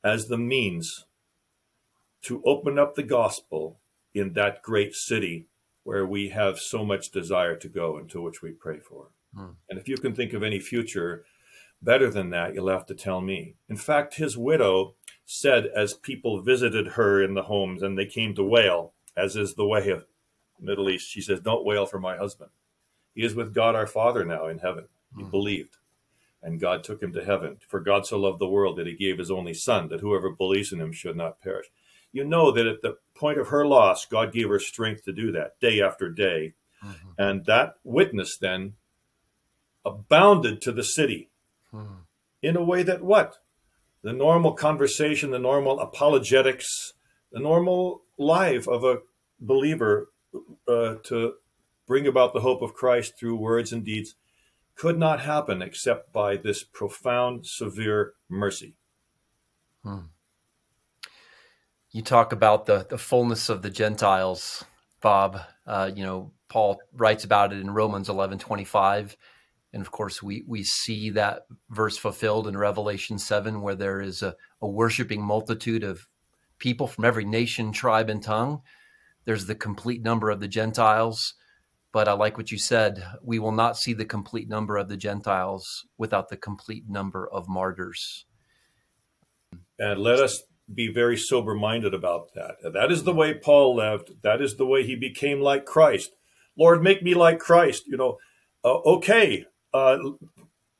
as 0.03 0.25
the 0.25 0.39
means 0.39 1.05
to 2.23 2.41
open 2.47 2.79
up 2.79 2.95
the 2.95 3.03
gospel 3.03 3.79
in 4.15 4.33
that 4.33 4.63
great 4.63 4.95
city 4.95 5.49
where 5.83 6.07
we 6.07 6.29
have 6.29 6.57
so 6.57 6.83
much 6.83 7.11
desire 7.11 7.55
to 7.57 7.69
go 7.69 7.95
and 7.95 8.09
to 8.09 8.23
which 8.23 8.41
we 8.41 8.49
pray 8.49 8.79
for. 8.79 9.09
Hmm. 9.35 9.51
And 9.69 9.77
if 9.77 9.87
you 9.87 9.97
can 9.97 10.15
think 10.15 10.33
of 10.33 10.41
any 10.41 10.59
future 10.59 11.25
Better 11.81 12.09
than 12.09 12.29
that, 12.31 12.53
you'll 12.53 12.69
have 12.69 12.85
to 12.87 12.95
tell 12.95 13.21
me. 13.21 13.55
In 13.69 13.77
fact, 13.77 14.15
his 14.15 14.37
widow 14.37 14.95
said, 15.25 15.67
as 15.67 15.93
people 15.93 16.41
visited 16.41 16.89
her 16.89 17.23
in 17.23 17.35
the 17.35 17.43
homes 17.43 17.81
and 17.81 17.97
they 17.97 18.05
came 18.05 18.35
to 18.35 18.43
wail, 18.43 18.93
as 19.15 19.35
is 19.35 19.55
the 19.55 19.65
way 19.65 19.89
of 19.89 20.05
the 20.59 20.65
Middle 20.65 20.89
East, 20.89 21.09
she 21.09 21.21
says, 21.21 21.39
Don't 21.39 21.65
wail 21.65 21.85
for 21.85 21.99
my 21.99 22.17
husband. 22.17 22.51
He 23.15 23.23
is 23.23 23.35
with 23.35 23.53
God 23.53 23.75
our 23.75 23.87
Father 23.87 24.25
now 24.25 24.47
in 24.47 24.59
heaven. 24.59 24.87
He 25.15 25.23
mm. 25.23 25.31
believed, 25.31 25.77
and 26.43 26.59
God 26.59 26.83
took 26.83 27.01
him 27.01 27.13
to 27.13 27.23
heaven. 27.23 27.57
For 27.67 27.79
God 27.79 28.05
so 28.05 28.19
loved 28.19 28.39
the 28.39 28.47
world 28.47 28.77
that 28.77 28.87
he 28.87 28.93
gave 28.93 29.17
his 29.17 29.31
only 29.31 29.53
Son, 29.53 29.87
that 29.89 30.01
whoever 30.01 30.29
believes 30.29 30.71
in 30.71 30.81
him 30.81 30.91
should 30.91 31.15
not 31.15 31.41
perish. 31.41 31.67
You 32.11 32.23
know 32.23 32.51
that 32.51 32.67
at 32.67 32.81
the 32.81 32.97
point 33.15 33.39
of 33.39 33.49
her 33.49 33.65
loss, 33.65 34.05
God 34.05 34.33
gave 34.33 34.49
her 34.49 34.59
strength 34.59 35.05
to 35.05 35.13
do 35.13 35.31
that 35.31 35.59
day 35.59 35.81
after 35.81 36.09
day. 36.09 36.53
Mm-hmm. 36.83 37.09
And 37.17 37.45
that 37.45 37.75
witness 37.83 38.37
then 38.37 38.73
abounded 39.85 40.61
to 40.61 40.71
the 40.71 40.83
city 40.83 41.28
Hmm. 41.71 42.03
In 42.41 42.55
a 42.55 42.63
way 42.63 42.83
that 42.83 43.03
what? 43.03 43.37
The 44.01 44.13
normal 44.13 44.53
conversation, 44.53 45.31
the 45.31 45.39
normal 45.39 45.79
apologetics, 45.79 46.93
the 47.31 47.39
normal 47.39 48.03
life 48.17 48.67
of 48.67 48.83
a 48.83 48.99
believer 49.39 50.11
uh, 50.67 50.95
to 51.03 51.33
bring 51.85 52.07
about 52.07 52.33
the 52.33 52.41
hope 52.41 52.61
of 52.61 52.73
Christ 52.73 53.13
through 53.19 53.35
words 53.35 53.73
and 53.73 53.83
deeds 53.83 54.15
could 54.75 54.97
not 54.97 55.19
happen 55.19 55.61
except 55.61 56.13
by 56.13 56.37
this 56.37 56.63
profound, 56.63 57.45
severe 57.45 58.13
mercy. 58.29 58.75
Hmm. 59.83 60.07
You 61.91 62.01
talk 62.01 62.31
about 62.31 62.67
the, 62.67 62.85
the 62.89 62.97
fullness 62.97 63.49
of 63.49 63.61
the 63.63 63.69
Gentiles, 63.69 64.63
Bob. 65.01 65.41
Uh, 65.65 65.91
you 65.93 66.03
know, 66.03 66.31
Paul 66.47 66.79
writes 66.93 67.23
about 67.23 67.51
it 67.51 67.59
in 67.59 67.71
Romans 67.71 68.07
eleven 68.07 68.39
twenty 68.39 68.63
five. 68.63 69.17
And 69.71 69.81
of 69.81 69.91
course, 69.91 70.23
we, 70.23 70.43
we 70.47 70.63
see 70.63 71.11
that 71.11 71.43
verse 71.69 71.97
fulfilled 71.97 72.47
in 72.47 72.57
Revelation 72.57 73.19
7, 73.19 73.61
where 73.61 73.75
there 73.75 74.01
is 74.01 74.23
a, 74.23 74.35
a 74.61 74.67
worshiping 74.67 75.21
multitude 75.21 75.83
of 75.83 76.07
people 76.57 76.87
from 76.87 77.05
every 77.05 77.25
nation, 77.25 77.71
tribe, 77.71 78.09
and 78.09 78.21
tongue. 78.23 78.61
There's 79.25 79.45
the 79.45 79.55
complete 79.55 80.01
number 80.01 80.29
of 80.29 80.39
the 80.39 80.47
Gentiles. 80.47 81.35
But 81.91 82.07
I 82.07 82.13
like 82.13 82.37
what 82.37 82.51
you 82.51 82.59
said. 82.59 83.03
We 83.23 83.39
will 83.39 83.51
not 83.51 83.77
see 83.77 83.93
the 83.93 84.05
complete 84.05 84.47
number 84.47 84.77
of 84.77 84.89
the 84.89 84.97
Gentiles 84.97 85.87
without 85.97 86.29
the 86.29 86.37
complete 86.37 86.83
number 86.87 87.27
of 87.27 87.47
martyrs. 87.47 88.25
And 89.79 89.99
let 89.99 90.19
us 90.19 90.43
be 90.71 90.91
very 90.91 91.17
sober 91.17 91.55
minded 91.55 91.93
about 91.93 92.33
that. 92.35 92.57
That 92.73 92.91
is 92.91 93.03
the 93.03 93.13
way 93.13 93.33
Paul 93.33 93.75
lived. 93.75 94.21
That 94.21 94.41
is 94.41 94.57
the 94.57 94.67
way 94.67 94.85
he 94.85 94.95
became 94.95 95.41
like 95.41 95.65
Christ. 95.65 96.11
Lord, 96.57 96.83
make 96.83 97.01
me 97.01 97.15
like 97.15 97.39
Christ. 97.39 97.87
You 97.87 97.97
know, 97.97 98.17
uh, 98.63 98.77
okay, 98.85 99.45
uh, 99.73 99.97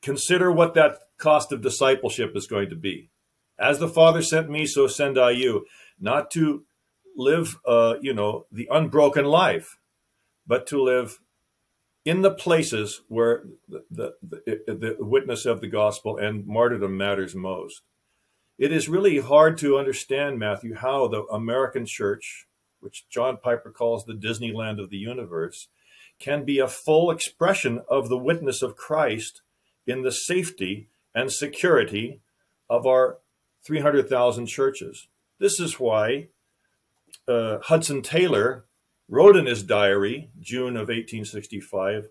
consider 0.02 0.50
what 0.50 0.74
that 0.74 0.98
cost 1.18 1.52
of 1.52 1.60
discipleship 1.60 2.32
is 2.34 2.46
going 2.46 2.70
to 2.70 2.76
be. 2.76 3.10
As 3.58 3.78
the 3.78 3.88
Father 3.88 4.22
sent 4.22 4.48
me, 4.48 4.66
so 4.66 4.86
send 4.86 5.18
I 5.18 5.30
you. 5.32 5.66
Not 5.98 6.30
to 6.32 6.64
live, 7.16 7.58
uh, 7.66 7.96
you 8.00 8.14
know, 8.14 8.46
the 8.50 8.68
unbroken 8.70 9.26
life, 9.26 9.76
but 10.46 10.66
to 10.68 10.82
live 10.82 11.20
in 12.04 12.22
the 12.22 12.30
places 12.30 13.02
where 13.08 13.44
the, 13.68 13.84
the, 13.90 14.14
the, 14.22 14.74
the 14.74 14.96
witness 14.98 15.44
of 15.44 15.60
the 15.60 15.68
gospel 15.68 16.16
and 16.16 16.46
martyrdom 16.46 16.96
matters 16.96 17.34
most. 17.34 17.82
It 18.58 18.72
is 18.72 18.88
really 18.88 19.18
hard 19.18 19.58
to 19.58 19.78
understand, 19.78 20.38
Matthew, 20.38 20.74
how 20.74 21.08
the 21.08 21.24
American 21.24 21.86
church, 21.86 22.46
which 22.80 23.08
John 23.08 23.38
Piper 23.42 23.70
calls 23.70 24.04
the 24.04 24.14
Disneyland 24.14 24.82
of 24.82 24.90
the 24.90 24.96
universe, 24.96 25.68
can 26.20 26.44
be 26.44 26.58
a 26.58 26.68
full 26.68 27.10
expression 27.10 27.80
of 27.88 28.08
the 28.08 28.18
witness 28.18 28.62
of 28.62 28.76
Christ 28.76 29.40
in 29.86 30.02
the 30.02 30.12
safety 30.12 30.88
and 31.14 31.32
security 31.32 32.20
of 32.68 32.86
our 32.86 33.18
300,000 33.64 34.46
churches. 34.46 35.08
This 35.38 35.58
is 35.58 35.80
why 35.80 36.28
uh, 37.26 37.58
Hudson 37.62 38.02
Taylor 38.02 38.66
wrote 39.08 39.36
in 39.36 39.46
his 39.46 39.62
diary, 39.62 40.30
June 40.38 40.76
of 40.76 40.88
1865, 40.88 42.08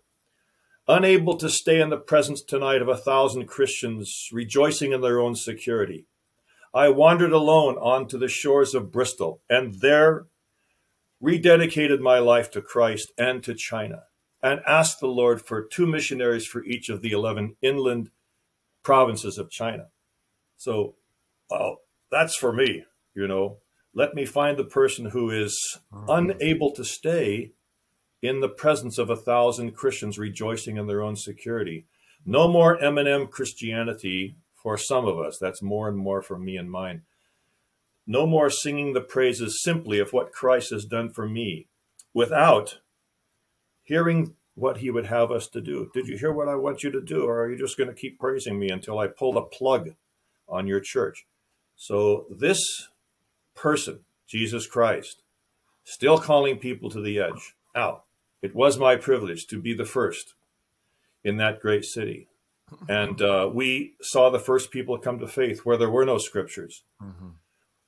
unable 0.87 1.37
to 1.37 1.49
stay 1.49 1.79
in 1.79 1.89
the 1.89 1.97
presence 1.97 2.41
tonight 2.41 2.81
of 2.81 2.89
a 2.89 2.97
thousand 2.97 3.45
Christians 3.45 4.29
rejoicing 4.33 4.91
in 4.91 5.01
their 5.01 5.19
own 5.19 5.35
security. 5.35 6.07
I 6.73 6.89
wandered 6.89 7.31
alone 7.31 7.77
onto 7.77 8.17
the 8.17 8.27
shores 8.27 8.75
of 8.75 8.91
Bristol, 8.91 9.41
and 9.49 9.75
there 9.81 10.25
rededicated 11.23 11.99
my 11.99 12.19
life 12.19 12.49
to 12.51 12.61
Christ 12.61 13.11
and 13.17 13.43
to 13.43 13.53
China, 13.53 14.03
and 14.41 14.61
asked 14.65 14.99
the 14.99 15.07
Lord 15.07 15.41
for 15.41 15.61
two 15.63 15.85
missionaries 15.85 16.45
for 16.45 16.63
each 16.63 16.89
of 16.89 17.01
the 17.01 17.11
11 17.11 17.55
inland 17.61 18.09
provinces 18.83 19.37
of 19.37 19.51
China. 19.51 19.87
So, 20.57 20.95
well, 21.49 21.77
that's 22.11 22.35
for 22.35 22.53
me, 22.53 22.85
you 23.13 23.27
know. 23.27 23.57
Let 23.93 24.13
me 24.13 24.25
find 24.25 24.57
the 24.57 24.63
person 24.63 25.05
who 25.05 25.31
is 25.31 25.79
mm-hmm. 25.93 26.05
unable 26.09 26.71
to 26.71 26.83
stay 26.85 27.51
in 28.21 28.39
the 28.39 28.49
presence 28.49 28.97
of 28.97 29.09
a 29.09 29.15
thousand 29.15 29.71
Christians 29.75 30.17
rejoicing 30.17 30.77
in 30.77 30.87
their 30.87 31.01
own 31.01 31.15
security. 31.15 31.85
No 32.25 32.47
more 32.47 32.81
M&M 32.83 33.27
Christianity 33.27 34.35
for 34.61 34.77
some 34.77 35.07
of 35.07 35.17
us. 35.17 35.37
That's 35.39 35.61
more 35.61 35.87
and 35.87 35.97
more 35.97 36.21
for 36.21 36.37
me 36.37 36.57
and 36.57 36.69
mine. 36.69 37.03
No 38.09 38.25
more 38.25 38.49
singing 38.49 38.93
the 38.93 39.01
praises 39.01 39.61
simply 39.61 39.99
of 39.99 40.13
what 40.13 40.31
Christ 40.31 40.71
has 40.71 40.83
done 40.83 41.11
for 41.11 41.29
me 41.29 41.67
without 42.11 42.79
hearing 43.83 44.33
what 44.55 44.77
he 44.77 44.89
would 44.89 45.05
have 45.05 45.29
us 45.29 45.47
to 45.49 45.61
do. 45.61 45.91
Did 45.93 46.07
you 46.07 46.17
hear 46.17 46.31
what 46.31 46.47
I 46.47 46.55
want 46.55 46.81
you 46.81 46.89
to 46.89 47.01
do? 47.01 47.25
Or 47.25 47.43
are 47.43 47.51
you 47.51 47.55
just 47.55 47.77
going 47.77 47.87
to 47.87 47.95
keep 47.95 48.17
praising 48.19 48.57
me 48.57 48.69
until 48.69 48.97
I 48.97 49.05
pull 49.05 49.33
the 49.33 49.43
plug 49.43 49.91
on 50.47 50.65
your 50.65 50.79
church? 50.79 51.27
So, 51.75 52.25
this 52.31 52.87
person, 53.53 53.99
Jesus 54.25 54.65
Christ, 54.65 55.21
still 55.83 56.17
calling 56.17 56.57
people 56.57 56.89
to 56.89 57.01
the 57.01 57.19
edge. 57.19 57.53
Now, 57.75 58.05
it 58.41 58.55
was 58.55 58.79
my 58.79 58.95
privilege 58.95 59.45
to 59.49 59.61
be 59.61 59.75
the 59.75 59.85
first 59.85 60.33
in 61.23 61.37
that 61.37 61.61
great 61.61 61.85
city. 61.85 62.27
And 62.87 63.19
uh, 63.21 63.49
we 63.51 63.93
saw 63.99 64.29
the 64.29 64.39
first 64.39 64.69
people 64.69 64.97
come 64.99 65.17
to 65.19 65.27
faith 65.27 65.59
where 65.59 65.77
there 65.77 65.89
were 65.89 66.05
no 66.05 66.19
scriptures. 66.19 66.83
Mm-hmm 67.01 67.29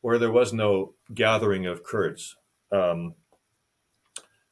where 0.01 0.17
there 0.17 0.31
was 0.31 0.51
no 0.51 0.93
gathering 1.13 1.65
of 1.65 1.83
Kurds. 1.83 2.35
Um, 2.71 3.15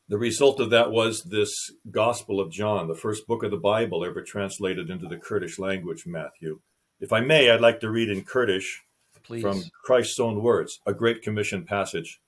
the 0.07 0.17
result 0.17 0.59
of 0.59 0.71
that 0.71 0.91
was 0.91 1.23
this 1.23 1.71
Gospel 1.91 2.39
of 2.39 2.51
John, 2.51 2.87
the 2.87 2.95
first 2.95 3.27
book 3.27 3.43
of 3.43 3.51
the 3.51 3.57
Bible 3.57 4.03
ever 4.03 4.23
translated 4.23 4.89
into 4.89 5.07
the 5.07 5.17
Kurdish 5.17 5.59
language, 5.59 6.05
Matthew. 6.07 6.61
If 6.99 7.13
I 7.13 7.21
may, 7.21 7.49
I'd 7.49 7.61
like 7.61 7.79
to 7.81 7.91
read 7.91 8.09
in 8.09 8.23
Kurdish 8.23 8.83
Please. 9.23 9.41
from 9.41 9.63
Christ's 9.83 10.19
own 10.19 10.41
words, 10.41 10.79
a 10.85 10.93
Great 10.93 11.21
Commission 11.21 11.63
passage 11.63 12.19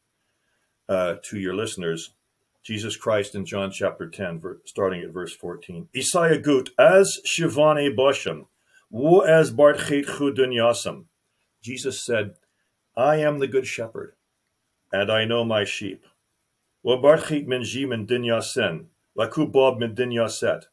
uh, 0.87 1.15
to 1.23 1.39
your 1.39 1.55
listeners. 1.55 2.13
Jesus 2.63 2.95
Christ 2.95 3.33
in 3.33 3.45
John 3.45 3.71
chapter 3.71 4.07
10, 4.07 4.39
ver- 4.39 4.61
starting 4.65 5.01
at 5.01 5.09
verse 5.09 5.35
14. 5.35 5.89
Isaiah 5.97 6.37
gut 6.37 6.69
as 6.77 7.19
Shivane 7.25 7.95
Boshem, 7.95 8.45
wo 8.91 9.21
as 9.21 9.51
Bartchet 9.51 10.05
Chudunyasam. 10.05 11.05
Jesus 11.63 12.05
said, 12.05 12.35
I 12.95 13.17
am 13.17 13.39
the 13.39 13.47
good 13.47 13.65
shepherd, 13.65 14.13
and 14.91 15.11
I 15.11 15.25
know 15.25 15.45
my 15.45 15.63
sheep. 15.63 16.05
Wo 16.83 17.01
Bartchet 17.01 17.47
min 17.47 17.61
jimen 17.61 18.07
dinyasen, 18.07 18.87
laku 19.17 19.49
bob 19.49 19.79
min 19.79 19.95
dinyaset. 19.95 20.65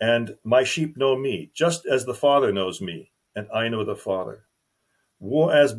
And 0.00 0.38
my 0.44 0.64
sheep 0.64 0.96
know 0.96 1.16
me, 1.16 1.50
just 1.54 1.84
as 1.84 2.04
the 2.04 2.14
Father 2.14 2.52
knows 2.52 2.80
me, 2.80 3.10
and 3.34 3.48
I 3.52 3.68
know 3.68 3.84
the 3.84 3.96
Father. 3.96 4.44
Wo 5.18 5.48
as. 5.48 5.74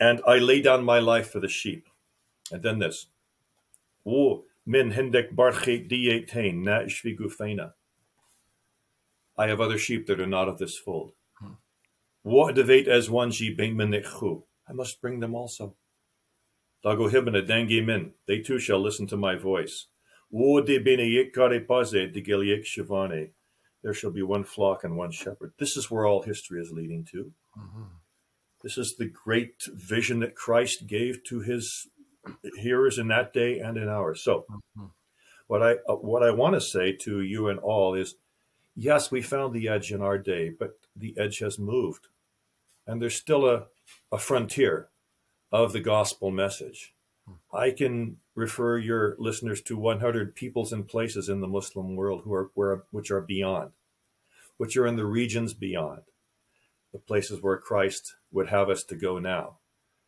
And 0.00 0.20
I 0.26 0.38
lay 0.38 0.62
down 0.62 0.84
my 0.84 0.98
life 1.00 1.30
for 1.30 1.40
the 1.40 1.48
sheep. 1.48 1.88
And 2.50 2.62
then 2.62 2.78
this. 2.78 3.08
Wo 4.04 4.44
na. 4.66 4.90
I 9.36 9.48
have 9.48 9.60
other 9.60 9.78
sheep 9.78 10.06
that 10.06 10.20
are 10.20 10.26
not 10.26 10.48
of 10.48 10.58
this 10.58 10.78
fold. 10.78 11.12
Wo 12.24 12.50
devet 12.50 12.88
as 12.88 13.10
one 13.10 13.30
she 13.30 13.54
benmenekhu. 13.54 14.42
I 14.68 14.72
must 14.72 15.00
bring 15.00 15.20
them 15.20 15.34
also. 15.34 15.76
Dago 16.84 17.10
hibana 17.10 17.46
dengi 17.46 17.84
min. 17.84 18.12
They 18.26 18.40
too 18.40 18.58
shall 18.58 18.80
listen 18.80 19.06
to 19.08 19.16
my 19.16 19.36
voice. 19.36 19.86
Wo 20.30 20.60
de 20.60 20.78
beneyik 20.82 21.34
kare 21.34 21.60
paze 21.60 22.12
de 22.12 22.22
giliek 22.22 22.64
shivane. 22.64 23.30
There 23.82 23.92
shall 23.94 24.10
be 24.10 24.22
one 24.22 24.44
flock 24.44 24.84
and 24.84 24.96
one 24.96 25.10
shepherd. 25.10 25.52
This 25.58 25.76
is 25.76 25.90
where 25.90 26.06
all 26.06 26.22
history 26.22 26.60
is 26.62 26.72
leading 26.72 27.04
to. 27.12 27.32
Mhm. 27.56 27.88
This 28.62 28.78
is 28.78 28.96
the 28.96 29.10
great 29.10 29.62
vision 29.74 30.20
that 30.20 30.34
Christ 30.34 30.86
gave 30.86 31.22
to 31.24 31.40
his 31.40 31.88
hearers 32.56 32.98
in 32.98 33.08
that 33.08 33.34
day 33.34 33.58
and 33.58 33.76
in 33.76 33.88
ours. 33.88 34.22
So, 34.22 34.46
Mhm. 34.48 34.92
what 35.46 35.62
I 35.62 35.74
uh, 35.86 35.96
what 35.96 36.22
I 36.22 36.30
want 36.30 36.54
to 36.54 36.60
say 36.62 36.92
to 36.92 37.20
you 37.20 37.48
and 37.48 37.58
all 37.60 37.94
is, 37.94 38.16
yes, 38.74 39.10
we 39.10 39.20
found 39.20 39.52
the 39.52 39.68
edge 39.68 39.92
in 39.92 40.00
our 40.00 40.16
day, 40.16 40.48
but 40.48 40.78
the 40.96 41.14
edge 41.18 41.40
has 41.40 41.58
moved, 41.58 42.08
and 42.86 43.00
there's 43.00 43.16
still 43.16 43.48
a 43.48 43.66
a 44.10 44.18
frontier 44.18 44.88
of 45.52 45.72
the 45.72 45.80
gospel 45.80 46.30
message. 46.30 46.94
I 47.52 47.70
can 47.70 48.18
refer 48.34 48.78
your 48.78 49.16
listeners 49.18 49.62
to 49.62 49.76
100 49.76 50.34
peoples 50.34 50.72
and 50.72 50.86
places 50.86 51.28
in 51.28 51.40
the 51.40 51.48
Muslim 51.48 51.96
world 51.96 52.22
who 52.24 52.34
are 52.34 52.50
where 52.54 52.84
which 52.90 53.10
are 53.10 53.20
beyond, 53.20 53.72
which 54.56 54.76
are 54.76 54.86
in 54.86 54.96
the 54.96 55.06
regions 55.06 55.54
beyond 55.54 56.02
the 56.92 56.98
places 56.98 57.42
where 57.42 57.56
Christ 57.56 58.14
would 58.30 58.48
have 58.48 58.68
us 58.68 58.84
to 58.84 58.94
go 58.94 59.18
now. 59.18 59.58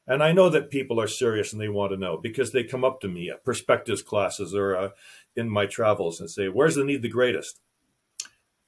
And 0.06 0.22
I 0.22 0.30
know 0.30 0.48
that 0.50 0.70
people 0.70 1.00
are 1.00 1.08
serious 1.08 1.52
and 1.52 1.60
they 1.60 1.68
want 1.68 1.90
to 1.90 1.96
know 1.96 2.16
because 2.16 2.52
they 2.52 2.62
come 2.62 2.84
up 2.84 3.00
to 3.00 3.08
me 3.08 3.28
at 3.28 3.44
perspectives 3.44 4.02
classes 4.02 4.54
or 4.54 4.76
uh, 4.76 4.90
in 5.34 5.50
my 5.50 5.66
travels 5.66 6.20
and 6.20 6.30
say, 6.30 6.48
"Where's 6.48 6.76
the 6.76 6.84
need 6.84 7.02
the 7.02 7.08
greatest?" 7.08 7.60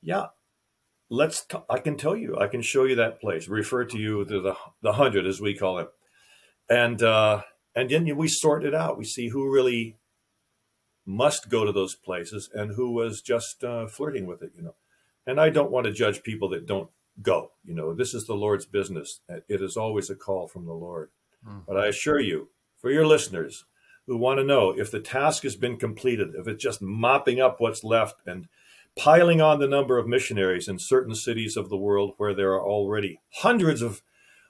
Yeah, 0.03 0.29
let's. 1.11 1.45
T- 1.45 1.59
I 1.69 1.79
can 1.79 1.97
tell 1.97 2.17
you. 2.17 2.37
I 2.39 2.47
can 2.47 2.63
show 2.63 2.85
you 2.85 2.95
that 2.97 3.21
place. 3.21 3.49
Refer 3.49 3.85
to 3.87 3.99
you 3.99 4.25
to 4.25 4.41
the 4.41 4.55
the 4.83 4.95
hundred 4.95 5.27
as 5.27 5.41
we 5.41 5.55
call 5.55 5.79
it, 5.79 5.89
and 6.69 7.03
uh, 7.03 7.43
and 7.75 7.91
then 7.91 8.17
we 8.17 8.29
sort 8.29 8.65
it 8.65 8.75
out. 8.75 8.99
We 8.99 9.05
see 9.05 9.29
who 9.29 9.51
really 9.51 9.97
must 11.07 11.49
go 11.49 11.65
to 11.65 11.73
those 11.73 11.95
places 11.95 12.51
and 12.53 12.75
who 12.75 12.93
was 12.93 13.23
just 13.23 13.65
uh, 13.65 13.87
flirting 13.87 14.27
with 14.27 14.43
it. 14.43 14.53
You 14.57 14.63
know, 14.63 14.75
and 15.27 15.41
I 15.41 15.51
don't 15.51 15.71
want 15.71 15.87
to 15.87 15.93
judge 15.93 16.23
people 16.23 16.49
that 16.51 16.67
don't 16.67 16.91
go. 17.23 17.53
You 17.65 17.75
know, 17.75 17.95
this 17.95 18.15
is 18.15 18.27
the 18.27 18.35
Lord's 18.35 18.67
business. 18.67 19.21
It 19.29 19.63
is 19.63 19.77
always 19.77 20.11
a 20.11 20.17
call 20.17 20.49
from 20.49 20.67
the 20.67 20.73
Lord. 20.73 21.11
Mm. 21.47 21.63
But 21.67 21.77
I 21.77 21.87
assure 21.87 22.21
you, 22.21 22.49
for 22.81 22.91
your 22.91 23.07
listeners 23.07 23.65
who 24.07 24.17
want 24.17 24.39
to 24.39 24.45
know 24.45 24.71
if 24.71 24.91
the 24.91 25.01
task 25.01 25.43
has 25.43 25.57
been 25.57 25.77
completed, 25.77 26.31
if 26.35 26.49
it's 26.49 26.63
just 26.63 26.81
mopping 26.81 27.41
up 27.41 27.61
what's 27.61 27.85
left 27.85 28.17
and 28.27 28.49
piling 28.99 29.41
on 29.41 29.61
the 29.61 29.69
number 29.69 29.97
of 29.97 30.09
missionaries 30.09 30.69
in 30.69 30.79
certain 30.79 31.15
cities 31.15 31.57
of 31.57 31.71
the 31.71 31.77
world 31.77 32.15
where 32.17 32.35
there 32.35 32.53
are 32.53 32.63
already 32.63 33.21
hundreds 33.37 33.81
of 33.81 34.03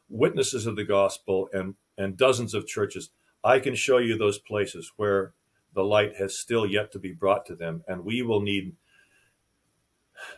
witnesses 0.09 0.67
of 0.67 0.75
the 0.75 0.85
gospel 0.85 1.49
and, 1.53 1.75
and 1.99 2.17
dozens 2.17 2.55
of 2.55 2.67
churches, 2.67 3.11
I 3.45 3.61
can 3.61 3.75
show 3.75 3.99
you 3.99 4.17
those 4.17 4.39
places 4.39 4.93
where 4.97 5.35
the 5.75 5.85
light 5.85 6.17
has 6.17 6.39
still 6.39 6.67
yet 6.67 6.91
to 6.93 6.99
be 6.99 7.13
brought 7.13 7.45
to 7.47 7.55
them. 7.55 7.85
And 7.87 8.05
we 8.05 8.23
will 8.23 8.41
need 8.41 8.75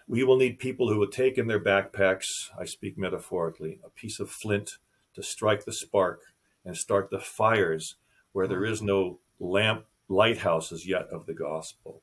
we 0.07 0.23
will 0.23 0.37
need 0.37 0.59
people 0.59 0.91
who 0.91 0.99
will 0.99 1.09
take 1.09 1.39
in 1.39 1.47
their 1.47 1.63
backpacks, 1.63 2.51
I 2.59 2.67
speak 2.67 2.99
metaphorically, 2.99 3.81
a 3.83 3.89
piece 3.89 4.21
of 4.21 4.29
flint 4.29 4.73
to 5.15 5.23
strike 5.23 5.65
the 5.65 5.73
spark 5.73 6.21
and 6.67 6.77
start 6.77 7.09
the 7.11 7.19
fires 7.19 7.97
where 8.33 8.47
there 8.47 8.65
is 8.65 8.83
no 8.83 9.21
lamp 9.39 9.87
lighthouses 10.07 10.87
yet 10.87 11.07
of 11.11 11.25
the 11.25 11.33
gospel. 11.33 12.03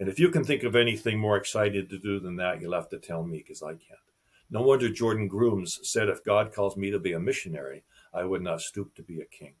And 0.00 0.08
if 0.08 0.18
you 0.18 0.30
can 0.30 0.44
think 0.44 0.62
of 0.62 0.74
anything 0.74 1.20
more 1.20 1.36
excited 1.36 1.90
to 1.90 1.98
do 1.98 2.18
than 2.18 2.36
that, 2.36 2.60
you'll 2.60 2.72
have 2.72 2.88
to 2.88 2.98
tell 2.98 3.22
me 3.22 3.38
because 3.38 3.62
I 3.62 3.72
can't. 3.72 4.00
No 4.50 4.62
wonder 4.62 4.88
Jordan 4.88 5.28
Grooms 5.28 5.78
said, 5.82 6.08
if 6.08 6.24
God 6.24 6.52
calls 6.54 6.76
me 6.76 6.90
to 6.90 6.98
be 6.98 7.12
a 7.12 7.20
missionary, 7.20 7.84
I 8.12 8.24
would 8.24 8.42
not 8.42 8.62
stoop 8.62 8.94
to 8.94 9.02
be 9.02 9.20
a 9.20 9.26
king. 9.26 9.54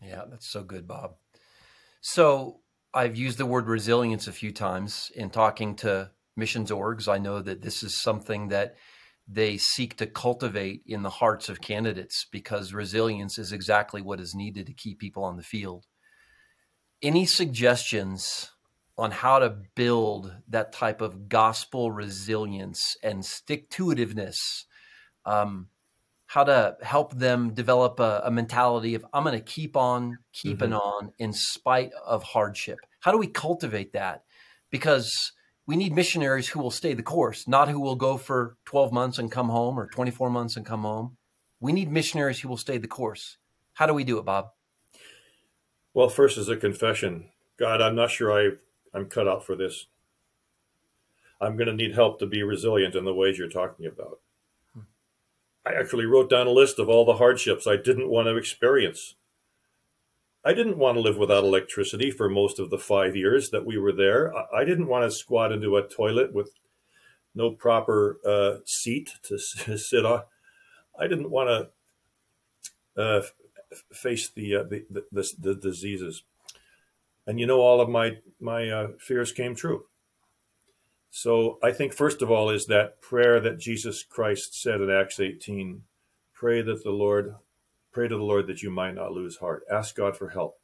Yeah, 0.00 0.22
that's 0.30 0.48
so 0.48 0.62
good, 0.62 0.86
Bob. 0.86 1.16
So 2.00 2.60
I've 2.94 3.16
used 3.16 3.38
the 3.38 3.46
word 3.46 3.66
resilience 3.66 4.28
a 4.28 4.32
few 4.32 4.52
times 4.52 5.10
in 5.16 5.30
talking 5.30 5.74
to 5.76 6.12
missions 6.36 6.70
orgs. 6.70 7.08
I 7.08 7.18
know 7.18 7.42
that 7.42 7.60
this 7.60 7.82
is 7.82 8.00
something 8.00 8.48
that 8.48 8.76
they 9.26 9.56
seek 9.56 9.96
to 9.96 10.06
cultivate 10.06 10.82
in 10.86 11.02
the 11.02 11.10
hearts 11.10 11.48
of 11.48 11.60
candidates 11.60 12.24
because 12.30 12.72
resilience 12.72 13.36
is 13.36 13.52
exactly 13.52 14.00
what 14.00 14.20
is 14.20 14.32
needed 14.34 14.66
to 14.66 14.72
keep 14.72 15.00
people 15.00 15.24
on 15.24 15.36
the 15.36 15.42
field. 15.42 15.86
Any 17.02 17.26
suggestions 17.26 18.51
on 18.98 19.10
how 19.10 19.38
to 19.38 19.50
build 19.74 20.34
that 20.48 20.72
type 20.72 21.00
of 21.00 21.28
gospel 21.28 21.90
resilience 21.90 22.96
and 23.02 23.24
stick 23.24 23.70
to 23.70 23.86
itiveness? 23.86 24.36
Um, 25.24 25.68
how 26.26 26.44
to 26.44 26.76
help 26.82 27.12
them 27.14 27.52
develop 27.52 28.00
a, 28.00 28.22
a 28.24 28.30
mentality 28.30 28.94
of 28.94 29.04
I'm 29.12 29.22
going 29.22 29.38
to 29.38 29.44
keep 29.44 29.76
on 29.76 30.18
keeping 30.32 30.70
Mhm. 30.70 30.80
on 30.80 31.12
in 31.18 31.32
spite 31.34 31.92
of 31.92 32.22
hardship. 32.22 32.86
How 33.00 33.12
do 33.12 33.18
we 33.18 33.26
cultivate 33.26 33.92
that? 33.92 34.24
Because 34.70 35.32
we 35.66 35.76
need 35.76 35.92
missionaries 35.92 36.48
who 36.48 36.60
will 36.60 36.70
stay 36.70 36.94
the 36.94 37.02
course, 37.02 37.46
not 37.46 37.68
who 37.68 37.80
will 37.80 37.96
go 37.96 38.16
for 38.16 38.56
12 38.64 38.92
months 38.92 39.18
and 39.18 39.30
come 39.30 39.50
home 39.50 39.78
or 39.78 39.86
24 39.88 40.30
months 40.30 40.56
and 40.56 40.64
come 40.64 40.82
home. 40.82 41.18
We 41.60 41.72
need 41.72 41.90
missionaries 41.90 42.40
who 42.40 42.48
will 42.48 42.56
stay 42.56 42.78
the 42.78 42.88
course. 42.88 43.36
How 43.74 43.86
do 43.86 43.94
we 43.94 44.04
do 44.04 44.18
it, 44.18 44.24
Bob? 44.24 44.52
Well, 45.94 46.08
first 46.08 46.38
is 46.38 46.48
a 46.48 46.56
confession. 46.56 47.28
God, 47.58 47.80
I'm 47.82 47.94
not 47.94 48.10
sure 48.10 48.32
I, 48.32 48.56
I'm 48.94 49.06
cut 49.06 49.28
out 49.28 49.44
for 49.44 49.56
this. 49.56 49.86
I'm 51.40 51.56
going 51.56 51.66
to 51.68 51.74
need 51.74 51.94
help 51.94 52.18
to 52.20 52.26
be 52.26 52.42
resilient 52.42 52.94
in 52.94 53.04
the 53.04 53.14
ways 53.14 53.38
you're 53.38 53.48
talking 53.48 53.86
about. 53.86 54.20
I 55.66 55.74
actually 55.74 56.06
wrote 56.06 56.30
down 56.30 56.46
a 56.46 56.52
list 56.52 56.78
of 56.78 56.88
all 56.88 57.04
the 57.04 57.16
hardships 57.16 57.66
I 57.66 57.76
didn't 57.76 58.08
want 58.08 58.26
to 58.26 58.36
experience. 58.36 59.14
I 60.44 60.54
didn't 60.54 60.78
want 60.78 60.96
to 60.96 61.00
live 61.00 61.16
without 61.16 61.44
electricity 61.44 62.10
for 62.10 62.28
most 62.28 62.58
of 62.58 62.70
the 62.70 62.78
five 62.78 63.14
years 63.14 63.50
that 63.50 63.64
we 63.64 63.78
were 63.78 63.92
there. 63.92 64.32
I- 64.34 64.60
didn't 64.64 64.88
want 64.88 65.04
to 65.04 65.16
squat 65.16 65.52
into 65.52 65.76
a 65.76 65.86
toilet 65.86 66.32
with 66.32 66.50
no 67.34 67.50
proper 67.52 68.18
uh, 68.26 68.58
seat 68.66 69.10
to 69.24 69.38
sit 69.78 70.04
on. 70.04 70.22
I 70.98 71.06
didn't 71.06 71.30
want 71.30 71.70
to 72.96 73.02
uh, 73.02 73.22
face 73.92 74.28
the, 74.28 74.56
uh, 74.56 74.62
the, 74.64 74.84
the, 74.90 75.04
the 75.12 75.32
the 75.38 75.54
diseases. 75.54 76.24
And 77.26 77.38
you 77.38 77.46
know, 77.46 77.60
all 77.60 77.80
of 77.80 77.88
my 77.88 78.18
my 78.40 78.68
uh, 78.68 78.88
fears 78.98 79.32
came 79.32 79.54
true. 79.54 79.84
So 81.10 81.58
I 81.62 81.72
think 81.72 81.92
first 81.92 82.22
of 82.22 82.30
all 82.30 82.48
is 82.48 82.66
that 82.66 83.02
prayer 83.02 83.38
that 83.40 83.58
Jesus 83.58 84.02
Christ 84.02 84.60
said 84.60 84.80
in 84.80 84.90
Acts 84.90 85.20
18, 85.20 85.82
pray 86.32 86.62
that 86.62 86.82
the 86.82 86.90
Lord, 86.90 87.34
pray 87.92 88.08
to 88.08 88.16
the 88.16 88.22
Lord 88.22 88.46
that 88.46 88.62
you 88.62 88.70
might 88.70 88.94
not 88.94 89.12
lose 89.12 89.36
heart. 89.36 89.62
Ask 89.70 89.94
God 89.94 90.16
for 90.16 90.30
help. 90.30 90.58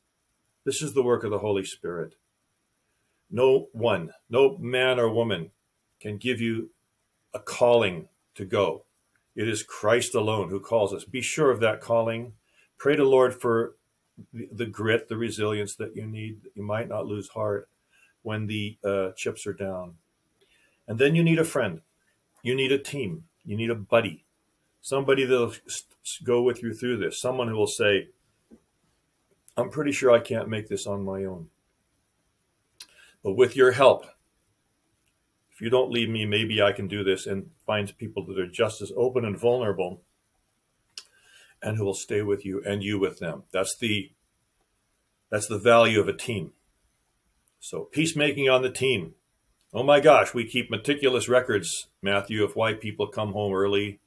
This 0.64 0.80
is 0.80 0.94
the 0.94 1.02
work 1.02 1.22
of 1.22 1.30
the 1.30 1.40
Holy 1.40 1.64
Spirit. 1.64 2.14
No 3.30 3.68
one, 3.72 4.12
no 4.30 4.56
man 4.58 4.98
or 4.98 5.10
woman 5.10 5.50
can 6.00 6.16
give 6.16 6.40
you 6.40 6.70
a 7.34 7.40
calling 7.40 8.08
to 8.34 8.46
go. 8.46 8.84
It 9.36 9.48
is 9.48 9.62
Christ 9.62 10.14
alone 10.14 10.48
who 10.48 10.60
calls 10.60 10.94
us. 10.94 11.04
Be 11.04 11.20
sure 11.20 11.50
of 11.50 11.60
that 11.60 11.80
calling. 11.80 12.32
Pray 12.78 12.96
to 12.96 13.04
Lord 13.04 13.38
for 13.38 13.76
the, 14.33 14.66
grit, 14.66 15.09
the 15.09 15.16
resilience 15.16 15.74
that 15.76 15.96
you 15.96 16.07
need. 16.07 16.40
You 16.54 16.62
might 16.62 16.88
not 16.88 17.07
lose 17.07 17.28
heart 17.28 17.68
when 18.22 18.46
the 18.46 18.78
uh, 18.85 19.11
chips 19.16 19.46
are 19.46 19.52
down. 19.52 19.94
And 20.87 20.98
then 20.98 21.14
you 21.14 21.22
need 21.22 21.38
a 21.38 21.44
friend. 21.44 21.81
You 22.42 22.54
need 22.54 22.72
a 22.72 22.78
team. 22.78 23.24
You 23.44 23.57
need 23.57 23.70
a 23.70 23.74
buddy. 23.74 24.24
Somebody 24.81 25.24
that'll 25.24 25.54
go 26.24 26.42
with 26.42 26.62
you 26.62 26.72
through 26.72 26.98
this. 26.98 27.20
Someone 27.20 27.48
who 27.48 27.57
will 27.57 27.66
say, 27.66 28.09
I'm 29.57 29.70
pretty 29.70 29.92
sure 29.92 30.11
I 30.11 30.20
can't 30.20 30.48
make 30.48 30.68
this 30.68 30.87
on 30.87 31.04
my 31.04 31.24
own. 31.24 31.48
But 33.24 33.33
with 33.33 33.57
your 33.57 33.72
help, 33.72 34.07
if 35.52 35.61
you 35.61 35.70
don't 35.70 35.90
leave 35.90 36.09
me, 36.09 36.24
maybe 36.24 36.62
I 36.62 36.72
can 36.72 36.87
do 36.87 37.02
this, 37.02 37.26
and 37.26 37.50
finds 37.66 37.90
people 37.90 38.24
that 38.26 38.38
are 38.38 38.46
just 38.46 38.81
as 38.81 38.92
open 38.96 39.24
and 39.24 39.37
vulnerable 39.37 40.02
and 41.62 41.76
who 41.76 41.84
will 41.84 41.94
stay 41.94 42.22
with 42.22 42.44
you 42.44 42.62
and 42.64 42.82
you 42.82 42.98
with 42.98 43.18
them. 43.18 43.44
That's 43.52 43.76
the 43.76 44.12
that's 45.30 45.48
the 45.48 45.58
value 45.58 46.00
of 46.00 46.08
a 46.08 46.16
team. 46.16 46.52
So 47.60 47.84
peacemaking 47.84 48.48
on 48.48 48.62
the 48.62 48.70
team. 48.70 49.14
Oh 49.74 49.82
my 49.82 50.00
gosh, 50.00 50.32
we 50.32 50.46
keep 50.46 50.70
meticulous 50.70 51.28
records, 51.28 51.88
Matthew, 52.00 52.42
of 52.42 52.56
why 52.56 52.72
people 52.72 53.06
come 53.06 53.32
home 53.32 53.52
early, 53.52 54.00